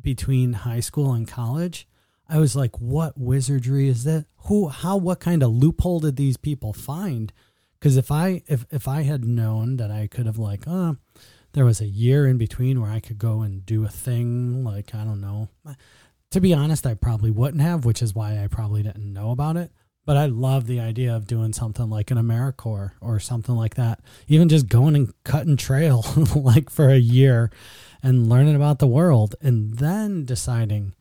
[0.01, 1.85] between high school and college.
[2.29, 4.27] I was like, what wizardry is that?
[4.45, 7.33] Who, how, what kind of loophole did these people find
[7.79, 10.97] because if I if if I had known that I could have like, oh,
[11.53, 14.93] there was a year in between where I could go and do a thing, like
[14.93, 15.49] I don't know.
[16.31, 19.57] To be honest, I probably wouldn't have, which is why I probably didn't know about
[19.57, 19.71] it.
[20.05, 23.99] But I love the idea of doing something like an AmeriCorps or something like that.
[24.27, 27.51] Even just going and cutting trail like for a year
[28.01, 30.95] and learning about the world and then deciding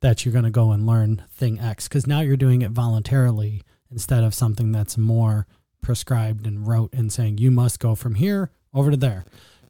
[0.00, 3.62] that you're going to go and learn thing X because now you're doing it voluntarily
[3.90, 5.46] instead of something that's more
[5.82, 9.24] prescribed and rote and saying you must go from here over to there.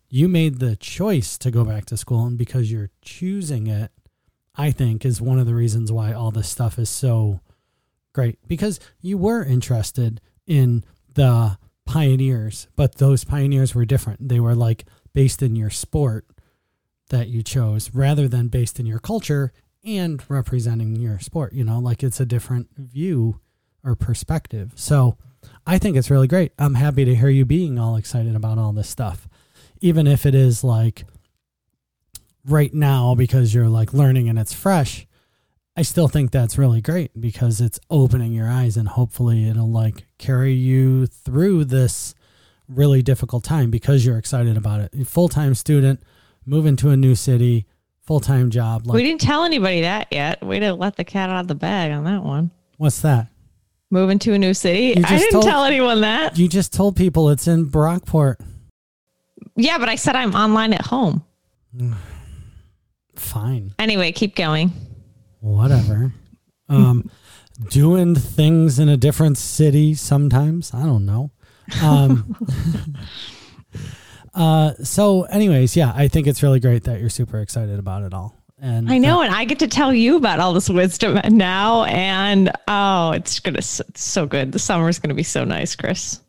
[0.09, 3.91] You made the choice to go back to school, and because you're choosing it,
[4.55, 7.41] I think is one of the reasons why all this stuff is so
[8.13, 14.29] great because you were interested in the pioneers, but those pioneers were different.
[14.29, 16.27] They were like based in your sport
[17.09, 19.53] that you chose rather than based in your culture
[19.85, 23.41] and representing your sport, you know, like it's a different view
[23.85, 24.73] or perspective.
[24.77, 25.17] So,
[25.67, 26.53] I think it's really great.
[26.59, 29.29] I'm happy to hear you being all excited about all this stuff,
[29.81, 31.05] even if it is like
[32.45, 35.07] right now because you're like learning and it's fresh.
[35.77, 40.05] I still think that's really great because it's opening your eyes and hopefully it'll like
[40.19, 42.15] carry you through this
[42.69, 45.07] really difficult time because you're excited about it.
[45.07, 46.01] Full time student,
[46.45, 47.67] moving to a new city,
[48.03, 48.87] full time job.
[48.87, 50.45] Like, we didn't tell anybody that yet.
[50.45, 52.51] We didn't let the cat out of the bag on that one.
[52.77, 53.29] What's that?
[53.93, 54.97] Moving to a new city.
[54.97, 56.39] I didn't told, tell anyone that.
[56.39, 58.37] You just told people it's in Brockport.
[59.55, 61.23] Yeah, but I said I'm online at home.
[63.17, 63.75] Fine.
[63.79, 64.73] Anyway, keep going.
[65.41, 66.15] Whatever.
[66.71, 67.11] um,
[67.69, 70.73] doing things in a different city sometimes.
[70.73, 71.31] I don't know.
[71.83, 72.35] Um,
[74.35, 78.15] uh, so, anyways, yeah, I think it's really great that you're super excited about it
[78.15, 78.42] all.
[78.63, 81.83] And I know, uh, and I get to tell you about all this wisdom now.
[81.85, 84.53] And oh, it's gonna it's so good.
[84.53, 86.21] The summer is gonna be so nice, Chris.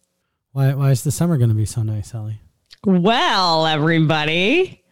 [0.52, 0.74] Why?
[0.74, 2.42] Why is the summer gonna be so nice, Ellie?
[2.86, 4.84] Well, everybody,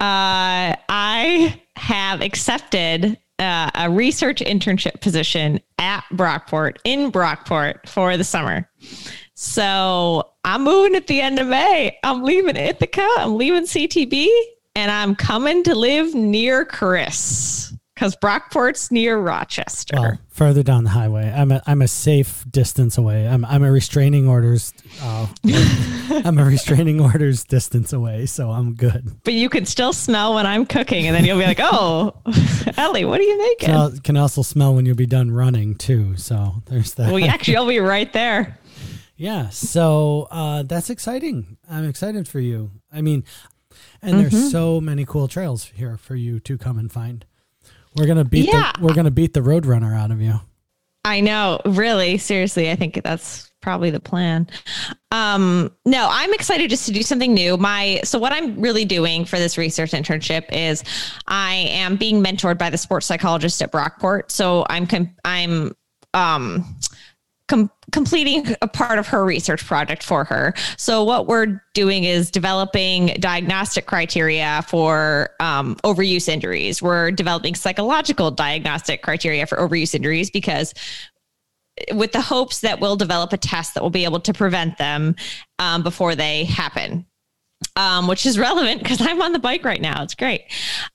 [0.00, 8.24] uh, I have accepted uh, a research internship position at Brockport in Brockport for the
[8.24, 8.70] summer.
[9.34, 11.98] So I'm moving at the end of May.
[12.02, 13.06] I'm leaving Ithaca.
[13.18, 14.28] I'm leaving CTB,
[14.76, 19.96] and I'm coming to live near Chris because Brockport's near Rochester.
[19.98, 21.32] Well, further down the highway.
[21.34, 23.26] I'm a I'm a safe distance away.
[23.26, 24.74] I'm I'm a restraining orders.
[25.02, 25.26] Uh,
[26.24, 29.16] I'm a restraining orders distance away, so I'm good.
[29.24, 32.14] But you can still smell when I'm cooking, and then you'll be like, "Oh,
[32.76, 36.16] Ellie, what are you making?" Can, can also smell when you'll be done running too.
[36.18, 37.10] So there's that.
[37.10, 38.58] Well, actually, you'll be right there.
[39.18, 41.56] Yeah, so uh, that's exciting.
[41.70, 42.70] I'm excited for you.
[42.92, 43.24] I mean,
[44.02, 44.28] and mm-hmm.
[44.28, 47.24] there's so many cool trails here for you to come and find.
[47.96, 48.72] We're gonna beat yeah.
[48.76, 50.40] the we're gonna beat the Roadrunner out of you.
[51.04, 54.48] I know, really, seriously, I think that's probably the plan.
[55.12, 57.56] Um, no, I'm excited just to do something new.
[57.56, 60.82] My so what I'm really doing for this research internship is
[61.26, 64.30] I am being mentored by the sports psychologist at Brockport.
[64.30, 65.74] So I'm com- I'm
[66.12, 66.76] um
[67.48, 70.54] com- completing a part of her research project for her.
[70.76, 76.82] So, what we're doing is developing diagnostic criteria for um, overuse injuries.
[76.82, 80.74] We're developing psychological diagnostic criteria for overuse injuries because
[81.92, 85.14] with the hopes that we'll develop a test that will be able to prevent them
[85.58, 87.06] um, before they happen
[87.76, 90.02] um, which is relevant because I'm on the bike right now.
[90.02, 90.42] It's great.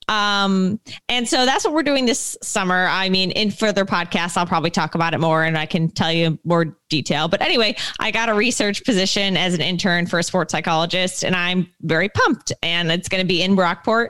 [0.07, 2.87] Um, and so that's what we're doing this summer.
[2.87, 6.11] I mean, in further podcasts, I'll probably talk about it more and I can tell
[6.11, 7.27] you more detail.
[7.27, 11.35] But anyway, I got a research position as an intern for a sports psychologist, and
[11.35, 12.51] I'm very pumped.
[12.61, 14.09] And it's going to be in Brockport.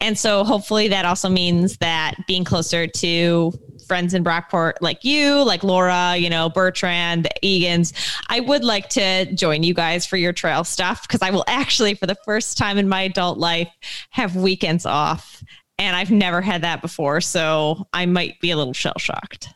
[0.00, 3.52] And so hopefully that also means that being closer to
[3.90, 7.92] friends in Brockport like you, like Laura, you know, Bertrand, Egan's.
[8.28, 11.94] I would like to join you guys for your trail stuff because I will actually,
[11.94, 13.68] for the first time in my adult life,
[14.10, 15.42] have weekends off.
[15.76, 17.20] And I've never had that before.
[17.20, 19.48] So I might be a little shell shocked.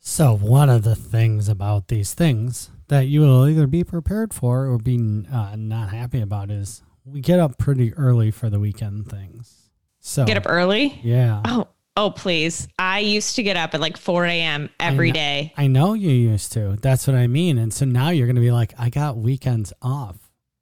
[0.00, 4.64] So, one of the things about these things that you will either be prepared for
[4.64, 9.10] or be uh, not happy about is we get up pretty early for the weekend
[9.10, 9.68] things.
[10.00, 10.98] So, get up early?
[11.02, 11.42] Yeah.
[11.44, 12.68] Oh, Oh, please.
[12.78, 14.68] I used to get up at like 4 a.m.
[14.78, 15.54] every I day.
[15.56, 16.76] I know you used to.
[16.80, 17.56] That's what I mean.
[17.56, 20.16] And so now you're going to be like, I got weekends off.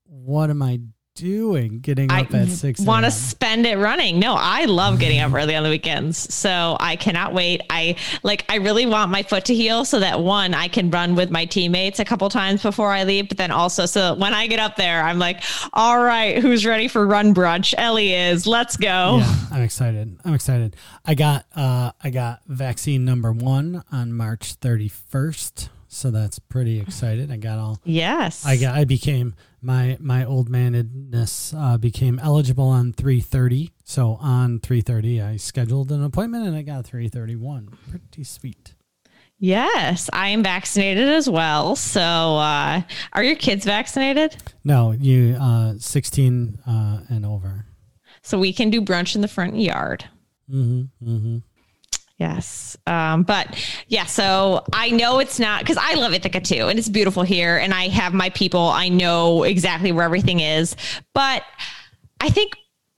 [0.05, 0.81] What am I
[1.15, 4.19] doing getting up I at 6 want to spend it running.
[4.19, 7.61] No i love getting up early on the weekends so i cannot wait.
[7.71, 11.15] I like i really want my foot to heal so that one i can run
[11.15, 14.49] with my teammates a couple times before i leave but then also so when i
[14.49, 17.75] get up there i'm like all right who's ready for run brunch?
[17.79, 18.45] Ellie is.
[18.47, 19.19] Let's go.
[19.19, 20.19] Yeah i'm excited.
[20.25, 20.75] I'm excited.
[21.05, 27.31] I got uh i got vaccine number one on march 31st so that's pretty excited.
[27.31, 28.45] I got all yes.
[28.45, 33.73] I got I became my my old manedness uh, became eligible on three thirty.
[33.85, 37.77] So on three thirty, I scheduled an appointment and I got three thirty one.
[37.91, 38.75] Pretty sweet.
[39.39, 41.75] Yes, I am vaccinated as well.
[41.75, 44.37] So, uh, are your kids vaccinated?
[44.63, 47.67] No, you uh, sixteen uh, and over.
[48.23, 50.05] So we can do brunch in the front yard.
[50.49, 51.11] Mm-hmm.
[51.11, 51.39] Mm-hmm.
[52.19, 52.77] Yes.
[52.87, 53.57] Um, but
[53.89, 57.57] yeah, so I know it's not because I love Ithaca too, and it's beautiful here,
[57.57, 58.69] and I have my people.
[58.69, 60.77] I know exactly where everything is.
[61.13, 61.43] But
[62.21, 62.53] I think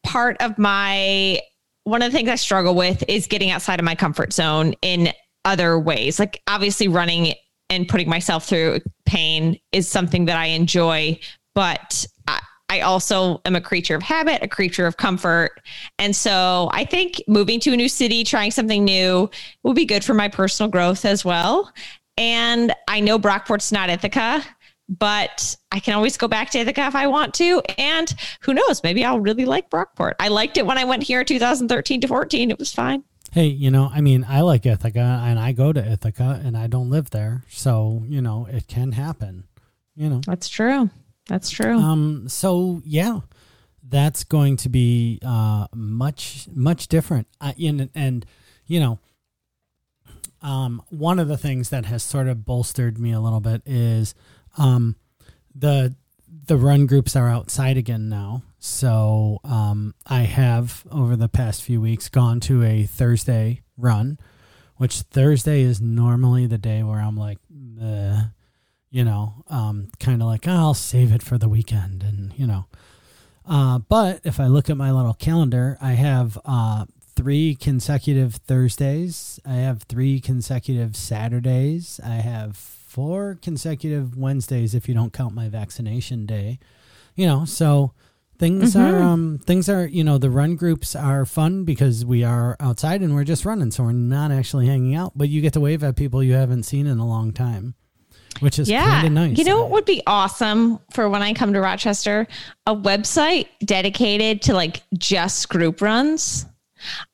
[0.05, 1.40] part of my
[1.85, 5.12] one of the things I struggle with is getting outside of my comfort zone in
[5.44, 6.18] other ways.
[6.18, 7.33] Like obviously running
[7.70, 11.18] and putting myself through pain is something that I enjoy,
[11.55, 12.07] but
[12.68, 15.61] I also am a creature of habit, a creature of comfort.
[15.98, 19.31] And so I think moving to a new city, trying something new
[19.62, 21.72] will be good for my personal growth as well.
[22.16, 24.44] And I know Brockport's not Ithaca,
[24.88, 27.62] but I can always go back to Ithaca if I want to.
[27.79, 30.14] And who knows, maybe I'll really like Brockport.
[30.18, 32.50] I liked it when I went here 2013 to 14.
[32.50, 33.05] It was fine.
[33.33, 36.69] Hey, you know, I mean, I like Ithaca and I go to Ithaca and I
[36.69, 37.44] don't live there.
[37.48, 39.44] So, you know, it can happen.
[39.94, 40.21] You know.
[40.27, 40.90] That's true.
[41.29, 41.77] That's true.
[41.79, 42.29] Um.
[42.29, 43.20] So yeah,
[43.83, 47.27] that's going to be uh much much different.
[47.40, 48.24] Uh, in and
[48.66, 48.98] you know,
[50.42, 54.14] um, one of the things that has sort of bolstered me a little bit is
[54.56, 54.96] um
[55.54, 55.94] the
[56.46, 58.42] the run groups are outside again now.
[58.58, 64.18] So um, I have over the past few weeks gone to a Thursday run,
[64.77, 67.38] which Thursday is normally the day where I'm like,
[68.91, 72.47] you know, um, kind of like oh, I'll save it for the weekend, and you
[72.47, 72.67] know.
[73.49, 79.39] Uh, but if I look at my little calendar, I have uh, three consecutive Thursdays.
[79.47, 82.01] I have three consecutive Saturdays.
[82.05, 86.59] I have four consecutive Wednesdays if you don't count my vaccination day.
[87.15, 87.93] You know, so
[88.39, 88.81] things Mhm.
[88.81, 93.01] are um things are, you know, the run groups are fun because we are outside
[93.01, 95.83] and we're just running, so we're not actually hanging out, but you get to wave
[95.85, 97.75] at people you haven't seen in a long time.
[98.41, 98.85] Which is yeah.
[98.85, 99.39] kind of nice.
[99.39, 102.27] You know what would be awesome for when I come to Rochester?
[102.67, 106.47] A website dedicated to like just group runs.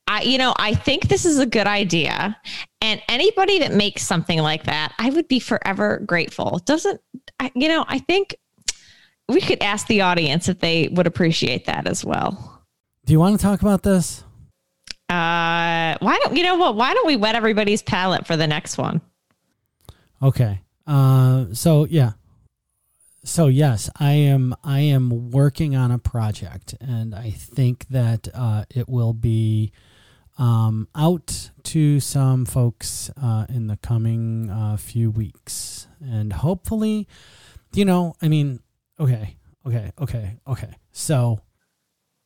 [0.09, 2.37] I, you know, I think this is a good idea.
[2.81, 6.61] And anybody that makes something like that, I would be forever grateful.
[6.65, 7.01] Doesn't,
[7.39, 8.37] I, you know, I think
[9.29, 12.65] we could ask the audience if they would appreciate that as well.
[13.05, 14.25] Do you want to talk about this?
[15.09, 16.77] Uh, why don't, you know what?
[16.77, 19.01] Why don't we wet everybody's palate for the next one?
[20.21, 20.61] Okay.
[20.87, 22.13] Uh so yeah.
[23.25, 28.65] So yes, I am I am working on a project and I think that uh
[28.71, 29.73] it will be
[30.39, 35.87] um out to some folks uh in the coming uh few weeks.
[36.01, 37.07] And hopefully,
[37.75, 38.61] you know, I mean,
[38.99, 39.37] okay.
[39.65, 39.93] Okay.
[40.01, 40.37] Okay.
[40.49, 40.71] Okay.
[40.91, 41.39] So,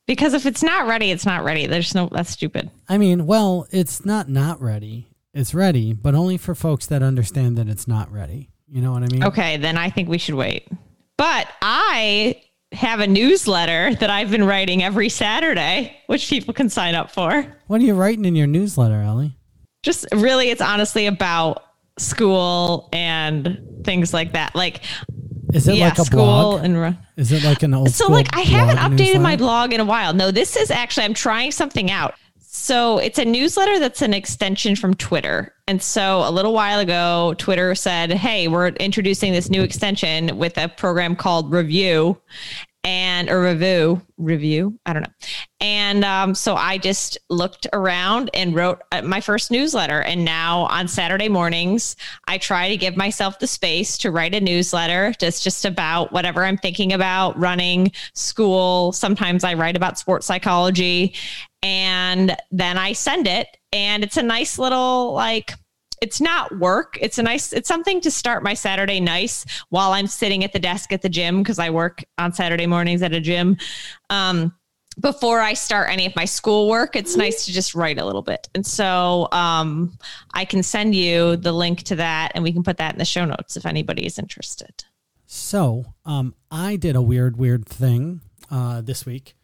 [0.07, 1.67] Because if it's not ready, it's not ready.
[1.67, 2.71] There's no, that's stupid.
[2.89, 5.07] I mean, well, it's not not ready.
[5.37, 8.49] It's ready, but only for folks that understand that it's not ready.
[8.67, 9.23] You know what I mean?
[9.23, 10.67] Okay, then I think we should wait.
[11.15, 16.95] But I have a newsletter that I've been writing every Saturday, which people can sign
[16.95, 17.45] up for.
[17.67, 19.37] What are you writing in your newsletter, Ellie?
[19.83, 21.63] Just really, it's honestly about
[21.99, 24.55] school and things like that.
[24.55, 24.81] Like,
[25.53, 26.63] Is it yeah, like a school blog?
[26.65, 26.77] and.
[26.77, 29.85] ru- Is it like an old So, like, I haven't updated my blog in a
[29.85, 30.13] while.
[30.13, 32.15] No, this is actually, I'm trying something out.
[32.49, 35.53] So, it's a newsletter that's an extension from Twitter.
[35.67, 40.57] And so, a little while ago, Twitter said, Hey, we're introducing this new extension with
[40.57, 42.15] a program called Revue
[42.83, 45.13] and a review review i don't know.
[45.59, 50.01] And um, so i just looked around and wrote uh, my first newsletter.
[50.01, 51.95] And now on saturday mornings
[52.27, 56.43] i try to give myself the space to write a newsletter just just about whatever
[56.43, 58.91] i'm thinking about running school.
[58.91, 61.13] Sometimes i write about sports psychology.
[61.63, 63.47] And then i send it.
[63.73, 65.53] And it's a nice little like
[66.01, 66.97] it's not work.
[67.01, 70.59] It's a nice, it's something to start my Saturday nice while I'm sitting at the
[70.59, 73.57] desk at the gym because I work on Saturday mornings at a gym.
[74.09, 74.53] Um,
[74.99, 78.49] before I start any of my schoolwork, it's nice to just write a little bit.
[78.55, 79.97] And so um,
[80.33, 83.05] I can send you the link to that and we can put that in the
[83.05, 84.85] show notes if anybody is interested.
[85.27, 89.35] So, um, I did a weird, weird thing uh, this week.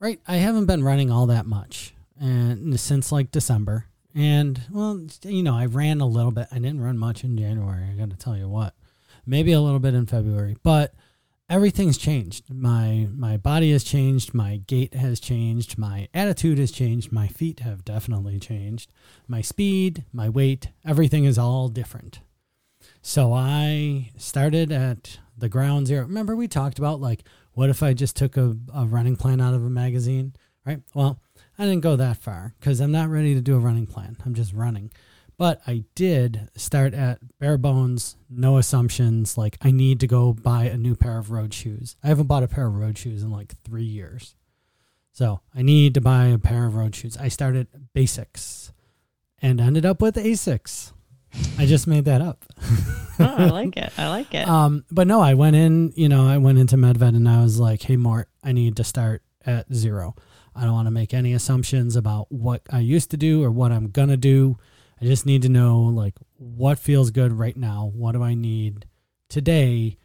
[0.00, 3.87] Right, I haven't been running all that much, and since like December.
[4.14, 6.48] And well, you know, I ran a little bit.
[6.50, 7.84] I didn't run much in January.
[7.90, 8.74] I got to tell you what,
[9.26, 10.94] maybe a little bit in February, but
[11.48, 12.52] everything's changed.
[12.52, 14.34] My my body has changed.
[14.34, 15.78] My gait has changed.
[15.78, 17.12] My attitude has changed.
[17.12, 18.90] My feet have definitely changed.
[19.26, 22.20] My speed, my weight, everything is all different.
[23.02, 26.02] So I started at the ground zero.
[26.02, 29.54] Remember, we talked about like, what if I just took a, a running plan out
[29.54, 30.34] of a magazine,
[30.66, 30.80] right?
[30.94, 31.20] Well,
[31.58, 34.16] I didn't go that far because I'm not ready to do a running plan.
[34.24, 34.90] I'm just running.
[35.36, 39.38] But I did start at bare bones, no assumptions.
[39.38, 41.96] Like, I need to go buy a new pair of road shoes.
[42.02, 44.34] I haven't bought a pair of road shoes in like three years.
[45.12, 47.16] So I need to buy a pair of road shoes.
[47.16, 48.72] I started basics
[49.40, 50.92] and ended up with Asics.
[51.58, 52.44] I just made that up.
[53.20, 53.92] Oh, I like it.
[53.98, 54.48] I like it.
[54.48, 57.58] Um, but no, I went in, you know, I went into Medved and I was
[57.60, 60.14] like, hey, Mort, I need to start at zero.
[60.58, 63.72] I don't want to make any assumptions about what I used to do or what
[63.72, 64.58] I'm going to do.
[65.00, 67.92] I just need to know, like, what feels good right now.
[67.94, 68.86] What do I need
[69.28, 69.96] today?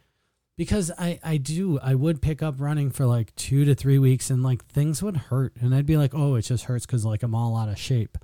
[0.56, 4.30] Because I, I do, I would pick up running for like two to three weeks
[4.30, 5.54] and like things would hurt.
[5.60, 8.16] And I'd be like, oh, it just hurts because like I'm all out of shape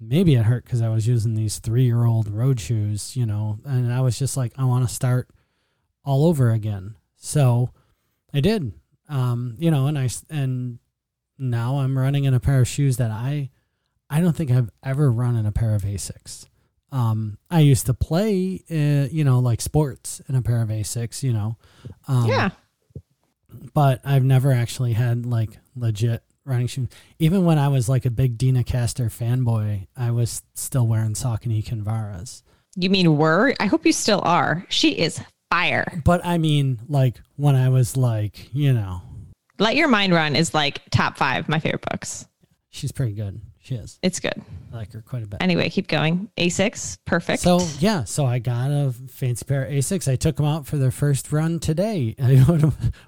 [0.00, 3.58] maybe it hurt because I was using these three year old road shoes, you know,
[3.64, 5.28] and I was just like, I want to start
[6.04, 6.96] all over again.
[7.16, 7.70] So
[8.32, 8.72] I did,
[9.08, 10.78] um, you know, and I, and
[11.38, 13.50] now I'm running in a pair of shoes that I,
[14.08, 16.46] I don't think I've ever run in a pair of Asics.
[16.92, 21.22] Um, I used to play, uh, you know, like sports in a pair of Asics,
[21.22, 21.56] you know.
[22.08, 22.50] Um, yeah.
[23.74, 26.88] But I've never actually had like legit running shoes.
[27.18, 31.64] Even when I was like a big Deena Kastor fanboy, I was still wearing Saucony
[31.64, 32.42] Kinvaras.
[32.76, 33.54] You mean were?
[33.58, 34.64] I hope you still are.
[34.68, 35.20] She is
[35.50, 36.02] fire.
[36.04, 39.02] But I mean, like when I was like, you know,
[39.58, 42.26] Let Your Mind Run is like top five my favorite books.
[42.70, 43.40] she's pretty good.
[43.58, 43.98] She is.
[44.00, 44.40] It's good.
[44.72, 45.42] I like her quite a bit.
[45.42, 46.30] Anyway, keep going.
[46.38, 47.42] Asics, perfect.
[47.42, 50.10] So yeah, so I got a fancy pair of Asics.
[50.10, 52.14] I took them out for their first run today.
[52.22, 52.36] I,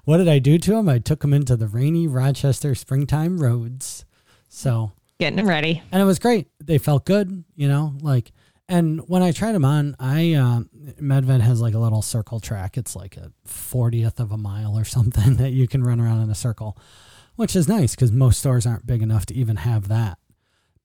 [0.03, 0.89] what did I do to them?
[0.89, 4.03] I took them into the rainy Rochester springtime roads.
[4.49, 5.81] So getting them ready.
[5.93, 6.47] and it was great.
[6.59, 8.31] They felt good, you know, like.
[8.69, 10.61] And when I tried them on, I uh,
[11.01, 12.77] Medved has like a little circle track.
[12.77, 16.29] It's like a fortieth of a mile or something that you can run around in
[16.29, 16.77] a circle,
[17.35, 20.19] which is nice because most stores aren't big enough to even have that.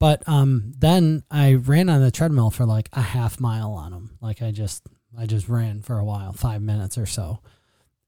[0.01, 4.16] But um, then I ran on the treadmill for like a half mile on them.
[4.20, 7.41] Like I just I just ran for a while, five minutes or so.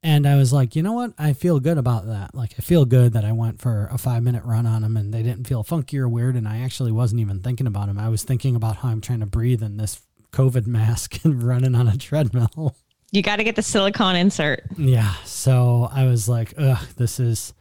[0.03, 1.13] And I was like, you know what?
[1.19, 2.35] I feel good about that.
[2.35, 5.13] Like, I feel good that I went for a five minute run on them and
[5.13, 6.37] they didn't feel funky or weird.
[6.37, 7.99] And I actually wasn't even thinking about them.
[7.99, 10.01] I was thinking about how I'm trying to breathe in this
[10.33, 12.77] COVID mask and running on a treadmill.
[13.13, 14.65] You got to get the silicone insert.
[14.77, 15.15] Yeah.
[15.25, 17.53] So I was like, ugh, this is.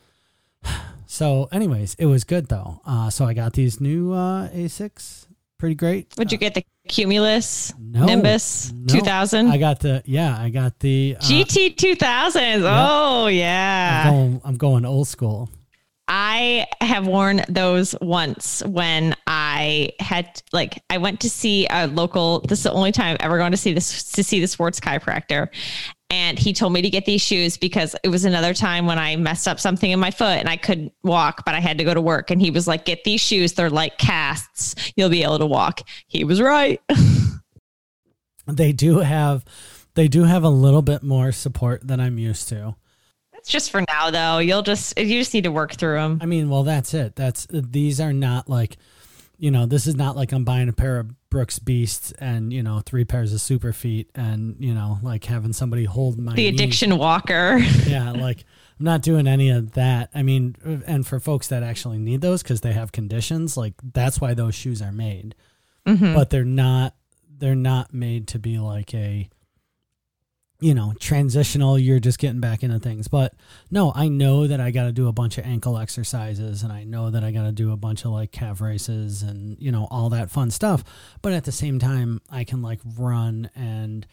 [1.07, 2.81] So, anyways, it was good though.
[2.83, 5.27] Uh, so I got these new uh, Asics.
[5.57, 6.07] Pretty great.
[6.17, 8.93] Would you get the Cumulus No, Nimbus no.
[8.93, 9.47] 2000?
[9.47, 10.37] I got the yeah.
[10.37, 12.61] I got the uh, GT 2000s.
[12.63, 14.11] Oh, I'm yeah.
[14.11, 15.49] going, I'm going old school.
[16.07, 22.41] I have worn those once when I had like I went to see a local.
[22.41, 24.79] This is the only time I've ever gone to see this to see the sports
[24.79, 25.47] chiropractor,
[26.09, 29.15] and he told me to get these shoes because it was another time when I
[29.15, 31.93] messed up something in my foot and I couldn't walk, but I had to go
[31.93, 32.29] to work.
[32.29, 33.53] And he was like, "Get these shoes.
[33.53, 34.75] They're like casts.
[34.95, 36.79] You'll be able to walk." He was right.
[38.47, 39.43] They do have
[39.95, 42.75] they do have a little bit more support than I'm used to.
[43.45, 44.39] That's just for now, though.
[44.39, 46.17] You'll just you just need to work through them.
[46.19, 47.15] I mean, well, that's it.
[47.15, 48.77] That's these are not like,
[49.37, 52.63] you know, this is not like I'm buying a pair of Brooks Beasts and you
[52.63, 56.55] know three pairs of Superfeet and you know like having somebody hold my The knee.
[56.55, 57.59] addiction walker.
[57.85, 58.43] Yeah, like
[58.79, 60.09] I'm not doing any of that.
[60.15, 60.55] I mean,
[60.87, 64.55] and for folks that actually need those because they have conditions, like that's why those
[64.55, 65.35] shoes are made.
[65.85, 66.15] Mm-hmm.
[66.15, 66.95] But they're not.
[67.37, 69.29] They're not made to be like a
[70.61, 73.07] you know, transitional, you're just getting back into things.
[73.07, 73.33] But
[73.69, 76.85] no, I know that I got to do a bunch of ankle exercises and I
[76.85, 79.87] know that I got to do a bunch of like calf races and, you know,
[79.91, 80.83] all that fun stuff.
[81.21, 84.07] But at the same time, I can like run and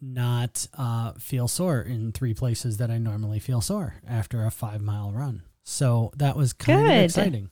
[0.00, 4.80] not uh, feel sore in three places that I normally feel sore after a five
[4.80, 5.42] mile run.
[5.64, 6.90] So that was kind Good.
[6.98, 7.50] of exciting.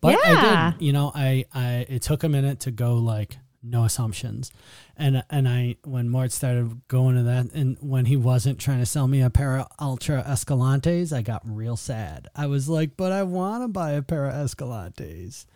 [0.00, 0.72] But I Yeah.
[0.78, 4.50] did, you know, I, I, it took a minute to go like, no assumptions.
[4.96, 8.86] And and I when Mort started going to that and when he wasn't trying to
[8.86, 12.28] sell me a pair of Altra Escalantes, I got real sad.
[12.34, 15.46] I was like, but I want to buy a pair of Escalantes.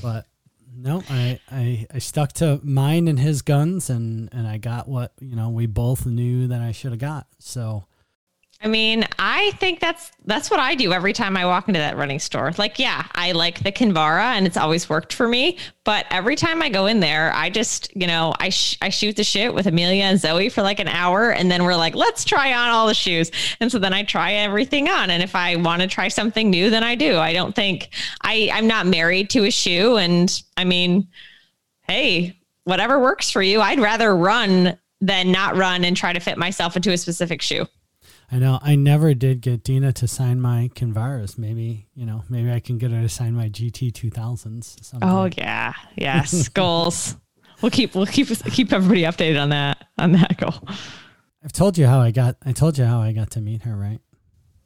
[0.00, 0.26] But
[0.74, 5.12] no, I, I I stuck to mine and his guns and and I got what,
[5.20, 7.26] you know, we both knew that I should have got.
[7.38, 7.84] So
[8.64, 11.96] I mean, I think that's that's what I do every time I walk into that
[11.96, 12.52] running store.
[12.58, 16.62] Like, yeah, I like the Kinvara and it's always worked for me, but every time
[16.62, 19.66] I go in there, I just, you know, I sh- I shoot the shit with
[19.66, 22.86] Amelia and Zoe for like an hour and then we're like, let's try on all
[22.86, 23.32] the shoes.
[23.58, 26.70] And so then I try everything on and if I want to try something new,
[26.70, 27.18] then I do.
[27.18, 27.88] I don't think
[28.22, 31.08] I I'm not married to a shoe and I mean,
[31.88, 33.60] hey, whatever works for you.
[33.60, 37.66] I'd rather run than not run and try to fit myself into a specific shoe.
[38.32, 41.36] I know I never did get Deena to sign my Kinvaras.
[41.36, 44.98] Maybe, you know, maybe I can get her to sign my GT 2000s.
[45.02, 47.16] Oh yeah, yes, goals.
[47.60, 50.54] We'll keep we'll keep keep everybody updated on that on that goal.
[51.44, 52.36] I've told you how I got.
[52.44, 54.00] I told you how I got to meet her, right?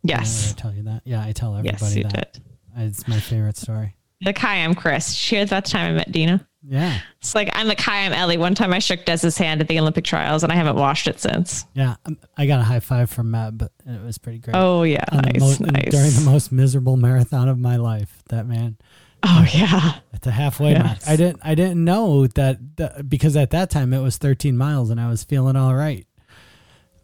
[0.04, 1.02] Did I Yes, tell you that.
[1.04, 2.32] Yeah, I tell everybody yes, you that.
[2.34, 2.42] did.
[2.76, 3.96] It's my favorite story.
[4.24, 5.12] Like, hi, I'm Chris.
[5.12, 6.46] She had that time I met Deena.
[6.68, 8.38] Yeah, It's like I'm like, hi, I'm Ellie.
[8.38, 11.20] One time I shook Des's hand at the Olympic trials, and I haven't washed it
[11.20, 11.64] since.
[11.74, 11.94] yeah.
[12.04, 14.56] Um, I got a high five from Meb, and it was pretty great.
[14.56, 15.90] Oh yeah, the nice, most- nice.
[15.92, 18.78] During the most miserable marathon of my life, that man
[19.22, 20.86] oh yeah, at the halfway mark.
[20.98, 21.08] Yes.
[21.08, 21.40] I didn't.
[21.44, 25.08] I didn't know that, that because at that time it was 13 miles, and I
[25.08, 26.04] was feeling all right.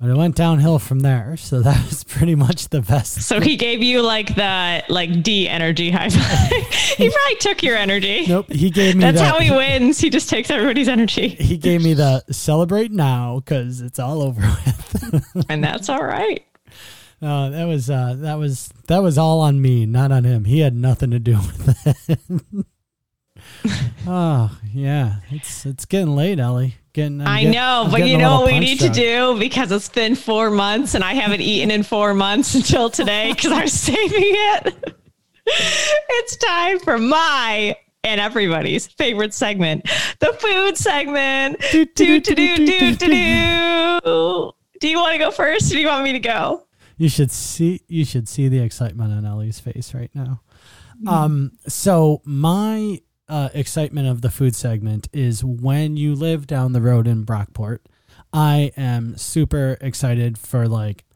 [0.02, 3.22] But it went downhill from there, so that was pretty much the best.
[3.22, 6.50] so he gave you like the like D energy high five.
[6.96, 8.26] he probably took your energy.
[8.26, 10.00] Nope, he gave me That's the, how he wins.
[10.00, 14.40] He just takes everybody's energy, he gave me the celebrate now because it's all over
[14.66, 15.46] with.
[15.48, 16.44] and that's all right.
[17.20, 20.46] No, that was uh, that was that was all on me, not on him.
[20.46, 22.64] He had nothing to do with it.
[24.08, 26.74] Oh yeah, it's it's getting late, Ellie.
[26.92, 27.22] Getting.
[27.22, 30.50] I get- know, but you know what we need to do because it's been four
[30.50, 34.94] months and I haven't eaten in four months until today because I'm saving it.
[35.46, 39.84] it's time for my and everybody's favorite segment,
[40.18, 41.60] the food segment.
[41.70, 44.52] Do, do, do, do, do, do, do.
[44.80, 46.66] Do you want to go first or do you want me to go?
[46.96, 50.42] You should see you should see the excitement on Ellie's face right now.
[51.06, 53.00] Um so my
[53.32, 57.78] uh, excitement of the food segment is when you live down the road in Brockport.
[58.30, 61.06] I am super excited for like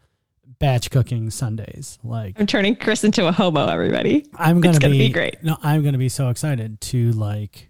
[0.59, 1.99] batch cooking Sundays.
[2.03, 4.25] Like I'm turning Chris into a hobo, everybody.
[4.35, 5.43] I'm gonna, gonna be, be great.
[5.43, 7.69] No, I'm gonna be so excited to like.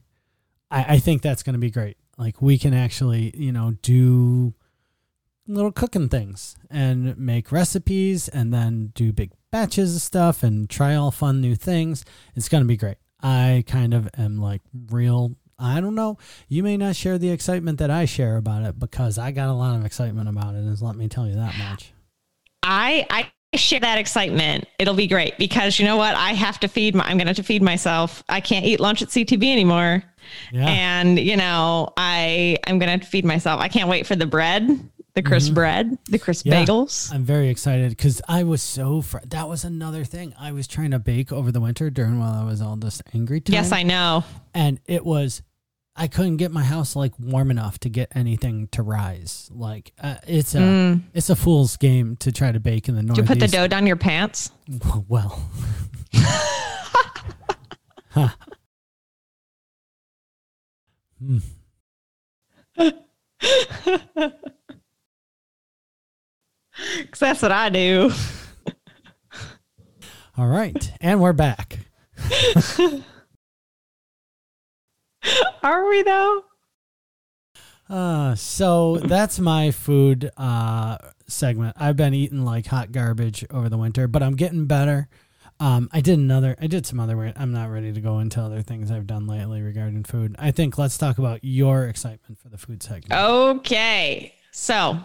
[0.71, 1.97] I, I think that's gonna be great.
[2.17, 4.55] Like we can actually, you know, do
[5.49, 10.95] little cooking things and make recipes, and then do big batches of stuff and try
[10.95, 12.05] all fun new things.
[12.37, 12.99] It's gonna be great.
[13.21, 15.37] I kind of am like real.
[15.59, 16.19] I don't know.
[16.49, 19.55] You may not share the excitement that I share about it because I got a
[19.55, 20.65] lot of excitement about it.
[20.67, 21.93] Is let me tell you that much.
[22.63, 24.67] I I share that excitement.
[24.79, 26.15] It'll be great because you know what?
[26.15, 28.23] I have to feed my I'm gonna have to feed myself.
[28.29, 30.03] I can't eat lunch at CTB anymore.
[30.53, 30.67] Yeah.
[30.67, 33.61] And you know, I I'm gonna have to feed myself.
[33.61, 36.53] I can't wait for the bread, the crisp bread, the crisp Mm-hmm.
[36.61, 36.65] Yeah.
[36.67, 37.13] bagels.
[37.13, 40.93] I'm very excited because I was so fr- that was another thing I was trying
[40.93, 43.55] to bake over the winter during while I was all this angry time.
[43.55, 44.23] Yes, I know.
[44.55, 45.43] and it was
[45.99, 49.49] I couldn't get my house like warm enough to get anything to rise.
[49.53, 53.29] Like uh, it's a it's a fool's game to try to bake in the northeast.
[53.31, 54.51] you put the dough down your pants?
[55.09, 55.43] Well,
[61.19, 61.39] Hmm.
[66.99, 68.11] Because that's what I do.
[70.37, 71.79] all right, and we're back.
[75.63, 76.43] Are we though?
[77.89, 81.77] Uh, so that's my food uh segment.
[81.79, 85.09] I've been eating like hot garbage over the winter, but I'm getting better.
[85.59, 86.55] Um, I did another.
[86.61, 87.33] I did some other.
[87.37, 90.37] I'm not ready to go into other things I've done lately regarding food.
[90.39, 93.13] I think let's talk about your excitement for the food segment.
[93.13, 94.35] Okay.
[94.53, 94.99] So,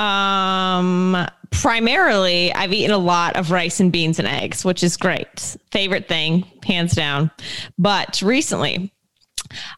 [0.00, 5.56] um, primarily, I've eaten a lot of rice and beans and eggs, which is great.
[5.72, 7.30] Favorite thing, hands down.
[7.78, 8.92] But recently,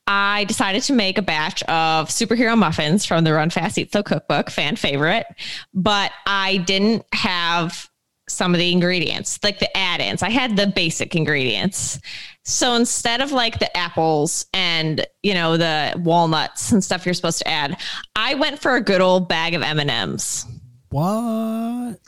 [0.07, 4.03] I decided to make a batch of superhero muffins from the Run Fast Eat Slow
[4.03, 5.27] cookbook, fan favorite.
[5.75, 7.89] But I didn't have
[8.29, 10.23] some of the ingredients, like the add ins.
[10.23, 11.99] I had the basic ingredients.
[12.45, 17.38] So instead of like the apples and you know the walnuts and stuff you're supposed
[17.38, 17.76] to add,
[18.16, 20.45] I went for a good old bag of M and M's.
[20.90, 21.99] What?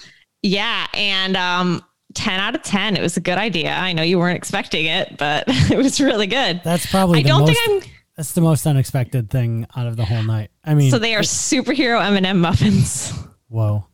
[0.43, 1.83] Yeah, and um,
[2.15, 2.97] ten out of ten.
[2.97, 3.73] It was a good idea.
[3.73, 6.61] I know you weren't expecting it, but it was really good.
[6.65, 7.59] That's probably I the don't most.
[7.61, 7.91] think I'm.
[8.17, 10.51] that's the most unexpected thing out of the whole night.
[10.65, 13.13] I mean, So they are superhero M and M muffins.
[13.49, 13.87] whoa,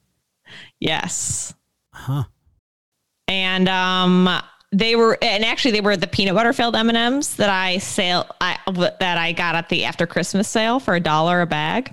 [0.80, 1.53] Yes,
[1.93, 2.24] huh?
[3.28, 4.28] and um,
[4.73, 7.79] they were, and actually they were the peanut butter filled M and M's that I
[7.79, 8.57] sale, I
[9.01, 11.93] that I got at the after Christmas sale for a dollar a bag,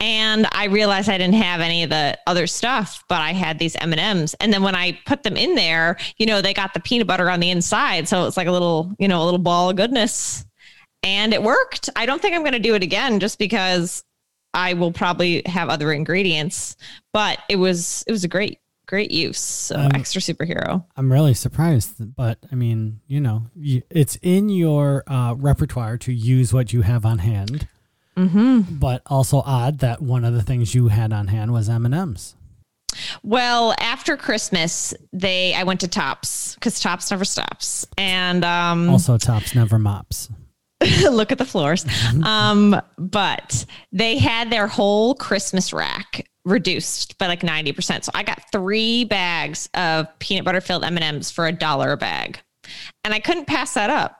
[0.00, 3.76] and I realized I didn't have any of the other stuff, but I had these
[3.76, 6.74] M and M's, and then when I put them in there, you know, they got
[6.74, 9.38] the peanut butter on the inside, so it's like a little, you know, a little
[9.38, 10.44] ball of goodness,
[11.04, 11.90] and it worked.
[11.94, 14.02] I don't think I'm going to do it again, just because
[14.52, 16.76] I will probably have other ingredients,
[17.12, 18.58] but it was it was a great
[18.90, 19.38] great use.
[19.40, 20.84] So Um, extra superhero.
[20.96, 26.12] I'm really surprised, but I mean, you know, you, it's in your uh, repertoire to
[26.12, 27.68] use what you have on hand.
[28.16, 28.78] Mm-hmm.
[28.78, 31.94] But also odd that one of the things you had on hand was M and
[31.94, 32.34] M's.
[33.22, 39.16] Well, after Christmas, they I went to Tops because Tops never stops, and um, Also,
[39.16, 40.28] tops never mops.
[41.10, 41.84] look at the floors.
[42.24, 48.04] Um, but they had their whole Christmas rack reduced by like 90%.
[48.04, 52.40] So I got three bags of peanut butter filled M&Ms for a dollar a bag.
[53.04, 54.16] And I couldn't pass that up.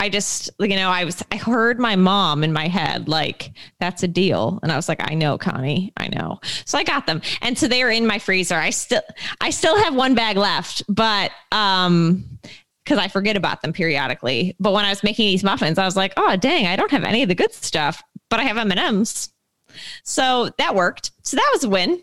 [0.00, 4.02] I just, you know, I was, I heard my mom in my head, like, that's
[4.02, 4.58] a deal.
[4.64, 6.40] And I was like, I know, Connie, I know.
[6.64, 7.22] So I got them.
[7.40, 8.56] And so they are in my freezer.
[8.56, 9.02] I still,
[9.40, 12.24] I still have one bag left, but, um,
[12.84, 14.56] because I forget about them periodically.
[14.58, 17.04] But when I was making these muffins, I was like, oh dang, I don't have
[17.04, 19.32] any of the good stuff, but I have M and M's.
[20.02, 21.12] So that worked.
[21.22, 22.02] So that was a win.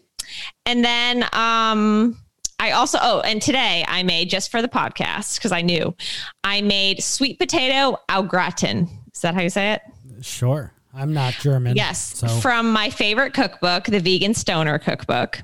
[0.66, 2.18] And then um,
[2.60, 5.96] I also oh, and today I made just for the podcast because I knew
[6.44, 8.90] I made sweet potato au gratin.
[9.14, 9.82] Is that how you say it?
[10.22, 11.76] Sure, I'm not German.
[11.76, 15.42] Yes, so from my favorite cookbook, the Vegan Stoner cookbook.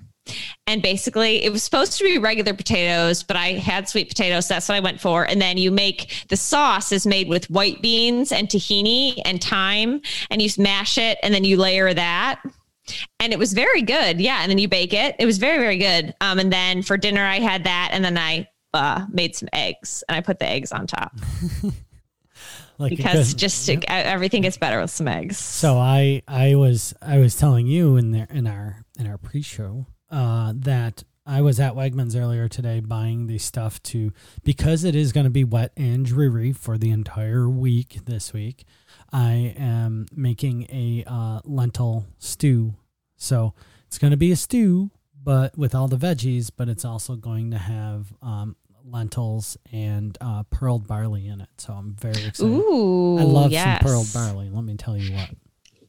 [0.67, 4.47] And basically, it was supposed to be regular potatoes, but I had sweet potatoes.
[4.47, 5.23] That's what I went for.
[5.23, 10.01] And then you make the sauce is made with white beans and tahini and thyme,
[10.31, 12.41] and you smash it, and then you layer that.
[13.19, 14.19] And it was very good.
[14.19, 14.39] Yeah.
[14.41, 15.15] And then you bake it.
[15.17, 16.13] It was very, very good.
[16.21, 17.89] Um, and then for dinner, I had that.
[17.91, 21.17] And then I uh, made some eggs and I put the eggs on top.
[22.77, 25.37] like because just to, everything gets better with some eggs.
[25.37, 29.87] So I I was I was telling you in there in our in our pre-show
[30.09, 35.11] uh, that I was at Wegmans earlier today buying the stuff to because it is
[35.11, 38.65] going to be wet and dreary for the entire week this week.
[39.11, 42.75] I am making a uh, lentil stew,
[43.17, 43.53] so
[43.87, 44.91] it's going to be a stew,
[45.21, 46.51] but with all the veggies.
[46.55, 51.49] But it's also going to have um, lentils and uh, pearled barley in it.
[51.57, 52.51] So I'm very excited.
[52.51, 53.81] Ooh, I love yes.
[53.81, 54.49] some pearled barley.
[54.49, 55.29] Let me tell you what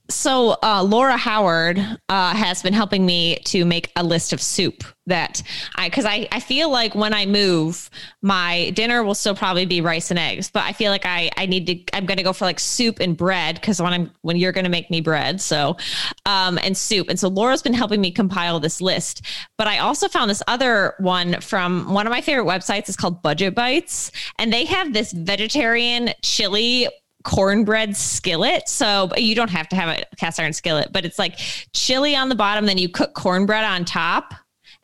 [0.09, 1.79] so uh, Laura Howard
[2.09, 5.43] uh, has been helping me to make a list of soup that
[5.77, 7.91] I because I, I feel like when I move,
[8.23, 11.47] my dinner will still probably be rice and eggs, but I feel like I I
[11.47, 14.53] need to I'm gonna go for like soup and bread because when I'm when you're
[14.53, 15.77] gonna make me bread, so
[16.25, 17.09] um and soup.
[17.09, 19.23] And so Laura's been helping me compile this list.
[19.59, 22.89] But I also found this other one from one of my favorite websites.
[22.89, 26.89] It's called Budget Bytes, and they have this vegetarian chili
[27.27, 28.69] cornbread skillet.
[28.69, 31.37] So you don't have to have a cast iron skillet, but it's like
[31.75, 34.33] chili on the bottom, then you cook cornbread on top.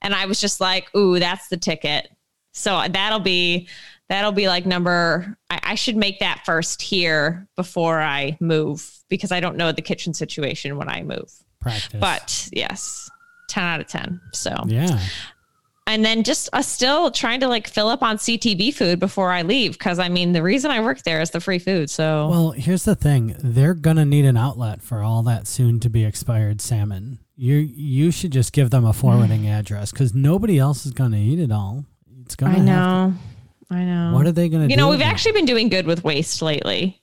[0.03, 2.09] And I was just like, ooh, that's the ticket.
[2.53, 3.69] So uh, that'll be
[4.09, 9.33] that'll be like number I, I, should make that first here before I move because
[9.33, 11.33] I don't know the kitchen situation when I move.
[11.61, 11.99] Practice.
[11.99, 13.09] But yes,
[13.49, 14.21] 10 out of 10.
[14.33, 15.01] So yeah
[15.87, 19.43] and then just uh, still trying to like fill up on CTB food before I
[19.43, 21.91] leave because I mean the reason I work there is the free food.
[21.91, 25.91] So well, here's the thing: they're gonna need an outlet for all that soon to
[25.91, 27.19] be expired salmon.
[27.37, 31.41] You you should just give them a forwarding address because nobody else is gonna eat
[31.41, 31.85] it all.
[32.25, 32.59] It's gonna.
[32.59, 33.15] I know.
[33.69, 34.13] To, I know.
[34.15, 34.69] What are they gonna?
[34.69, 37.03] You know, we've actually been doing good with waste lately,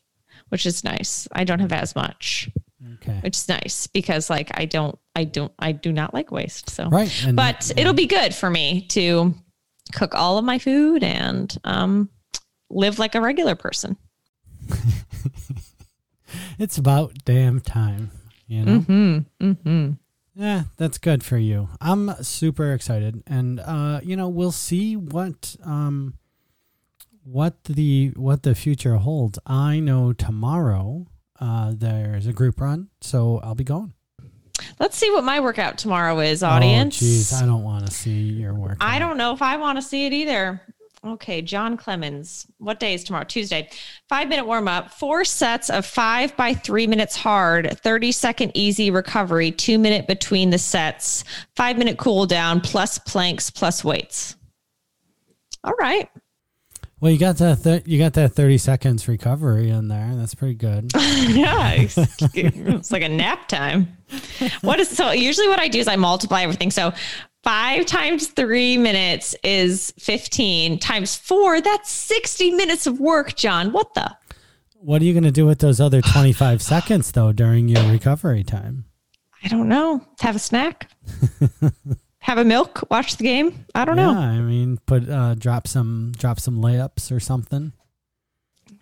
[0.50, 1.28] which is nice.
[1.32, 2.50] I don't have as much.
[2.96, 3.20] Okay.
[3.22, 6.70] Which is nice because like I don't I don't I do not like waste.
[6.70, 7.26] So right.
[7.26, 9.34] And, but it'll be good for me to
[9.94, 12.10] cook all of my food and um
[12.70, 13.98] live like a regular person.
[16.60, 18.12] it's about damn time,
[18.48, 18.80] you know.
[18.80, 19.46] Mm-hmm.
[19.46, 19.92] Mm-hmm.
[20.36, 21.70] Yeah, that's good for you.
[21.82, 26.14] I'm super excited, and uh, you know, we'll see what um,
[27.24, 29.38] what the what the future holds.
[29.46, 31.08] I know tomorrow
[31.40, 33.94] uh, there's a group run, so I'll be going.
[34.80, 37.02] Let's see what my workout tomorrow is, audience.
[37.02, 38.78] Oh, jeez, I don't want to see your workout.
[38.82, 40.62] I don't know if I want to see it either.
[41.06, 42.46] Okay, John Clemens.
[42.58, 43.24] What day is tomorrow?
[43.24, 43.70] Tuesday.
[44.10, 48.92] Five minute warm up, four sets of five by three minutes hard, 30 second easy
[48.92, 51.24] recovery, two minute between the sets,
[51.56, 54.36] five minute cool down, plus planks, plus weights.
[55.64, 56.10] All right.
[57.02, 57.64] Well, you got that.
[57.64, 60.12] Th- you got that thirty seconds recovery in there.
[60.16, 60.92] That's pretty good.
[60.96, 61.98] yeah, it's,
[62.36, 63.98] it's like a nap time.
[64.62, 65.12] What is so?
[65.12, 66.72] Usually, what I do is I multiply everything.
[66.72, 66.92] So
[67.44, 71.62] five times three minutes is fifteen times four.
[71.62, 73.72] That's sixty minutes of work, John.
[73.72, 74.16] What the?
[74.76, 77.90] What are you going to do with those other twenty five seconds though during your
[77.90, 78.86] recovery time?
[79.42, 80.06] I don't know.
[80.20, 80.92] Have a snack
[82.20, 83.66] have a milk, watch the game.
[83.74, 84.20] I don't yeah, know.
[84.20, 87.74] I mean, put uh, drop some drop some layups or something.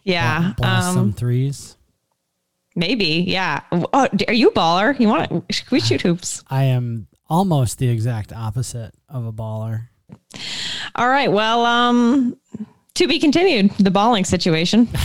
[0.03, 1.77] Yeah, blast um, some threes.
[2.75, 3.61] Maybe, yeah.
[3.71, 4.99] Oh, are you a baller?
[4.99, 5.65] You want to?
[5.71, 6.43] We shoot hoops.
[6.47, 9.87] I am almost the exact opposite of a baller.
[10.95, 11.31] All right.
[11.31, 12.37] Well, um,
[12.95, 13.71] to be continued.
[13.79, 14.87] The balling situation.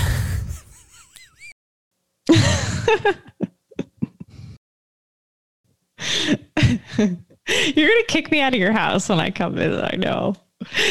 [7.75, 9.85] You're gonna kick me out of your house when I come visit.
[9.93, 10.37] I know.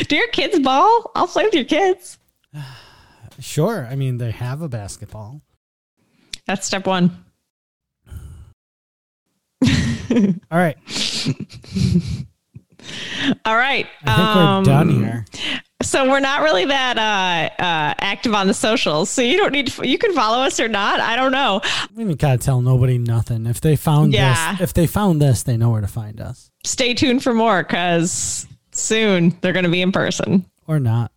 [0.07, 1.11] Do your kids ball?
[1.15, 2.17] I'll play with your kids.
[3.39, 3.87] Sure.
[3.89, 5.41] I mean, they have a basketball.
[6.45, 7.25] That's step one.
[9.63, 9.69] All
[10.51, 10.77] right.
[13.45, 13.87] All right.
[14.03, 15.25] I think um, we're done here.
[15.81, 19.09] So we're not really that uh, uh, active on the socials.
[19.09, 20.99] So you don't need to, you can follow us or not.
[20.99, 21.61] I don't know.
[21.95, 23.45] We gotta tell nobody nothing.
[23.45, 24.53] If they found yeah.
[24.53, 26.51] this, if they found this, they know where to find us.
[26.63, 31.11] Stay tuned for more because soon they're going to be in person or not.